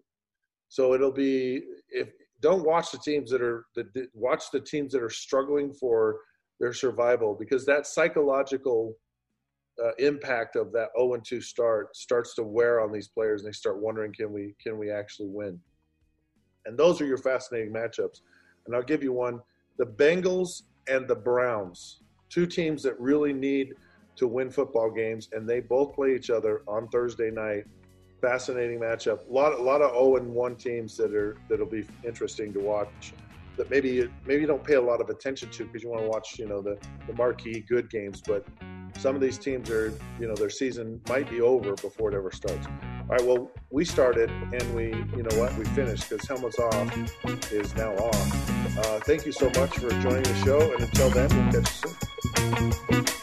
So 0.69 0.93
it'll 0.93 1.11
be 1.11 1.63
if 1.89 2.09
don't 2.41 2.65
watch 2.65 2.91
the 2.91 2.97
teams 2.97 3.29
that 3.31 3.41
are 3.41 3.65
that 3.75 3.85
watch 4.13 4.45
the 4.51 4.59
teams 4.59 4.91
that 4.93 5.03
are 5.03 5.09
struggling 5.09 5.73
for 5.73 6.19
their 6.59 6.73
survival 6.73 7.35
because 7.39 7.65
that 7.65 7.85
psychological 7.85 8.95
uh, 9.83 9.91
impact 9.99 10.55
of 10.55 10.71
that 10.71 10.89
0 10.97 11.15
and 11.15 11.25
2 11.25 11.41
start 11.41 11.95
starts 11.95 12.35
to 12.35 12.43
wear 12.43 12.79
on 12.79 12.91
these 12.91 13.07
players 13.07 13.43
and 13.43 13.49
they 13.49 13.55
start 13.55 13.81
wondering 13.81 14.13
can 14.13 14.31
we 14.31 14.55
can 14.61 14.77
we 14.77 14.89
actually 14.91 15.29
win 15.29 15.59
and 16.65 16.77
those 16.77 17.01
are 17.01 17.05
your 17.05 17.17
fascinating 17.17 17.73
matchups. 17.73 18.21
And 18.65 18.75
I'll 18.75 18.83
give 18.83 19.03
you 19.03 19.11
one 19.11 19.41
the 19.77 19.85
Bengals 19.85 20.63
and 20.87 21.07
the 21.07 21.15
Browns, 21.15 22.01
two 22.29 22.45
teams 22.45 22.83
that 22.83 22.99
really 22.99 23.33
need 23.33 23.73
to 24.15 24.27
win 24.27 24.49
football 24.51 24.91
games, 24.91 25.29
and 25.31 25.49
they 25.49 25.59
both 25.59 25.93
play 25.95 26.15
each 26.15 26.29
other 26.29 26.61
on 26.67 26.87
Thursday 26.89 27.31
night. 27.31 27.63
Fascinating 28.21 28.79
matchup. 28.79 29.27
A 29.27 29.33
lot, 29.33 29.53
a 29.53 29.61
lot 29.61 29.81
of 29.81 29.91
0 29.91 30.17
and 30.17 30.33
1 30.33 30.55
teams 30.55 30.95
that 30.97 31.13
are 31.13 31.37
that'll 31.49 31.65
be 31.65 31.85
interesting 32.05 32.53
to 32.53 32.59
watch. 32.59 33.13
That 33.57 33.69
maybe 33.69 34.09
maybe 34.25 34.41
you 34.41 34.47
don't 34.47 34.63
pay 34.63 34.75
a 34.75 34.81
lot 34.81 35.01
of 35.01 35.09
attention 35.09 35.49
to 35.49 35.65
because 35.65 35.83
you 35.83 35.89
want 35.89 36.03
to 36.03 36.07
watch, 36.07 36.39
you 36.39 36.47
know, 36.47 36.61
the 36.61 36.77
the 37.05 37.13
marquee 37.13 37.59
good 37.67 37.89
games. 37.89 38.21
But 38.25 38.45
some 38.97 39.15
of 39.15 39.21
these 39.21 39.37
teams 39.37 39.69
are, 39.69 39.93
you 40.19 40.27
know, 40.27 40.35
their 40.35 40.49
season 40.49 41.01
might 41.09 41.29
be 41.29 41.41
over 41.41 41.73
before 41.73 42.11
it 42.11 42.15
ever 42.15 42.31
starts. 42.31 42.67
All 43.13 43.19
right, 43.19 43.27
well, 43.27 43.51
we 43.69 43.85
started 43.85 44.31
and 44.31 44.75
we, 44.75 44.87
you 45.15 45.21
know 45.21 45.37
what, 45.37 45.55
we 45.55 45.65
finished 45.65 46.09
because 46.09 46.27
Helmets 46.27 46.57
Off 46.57 47.53
is 47.53 47.75
now 47.75 47.93
off. 47.93 48.75
Uh, 48.79 48.99
thank 49.01 49.23
you 49.27 49.31
so 49.31 49.51
much 49.51 49.77
for 49.77 49.91
joining 50.01 50.23
the 50.23 50.41
show, 50.43 50.73
and 50.73 50.81
until 50.81 51.11
then, 51.11 51.29
we'll 51.29 51.61
catch 51.61 51.83
you 51.83 52.71
soon. 53.03 53.22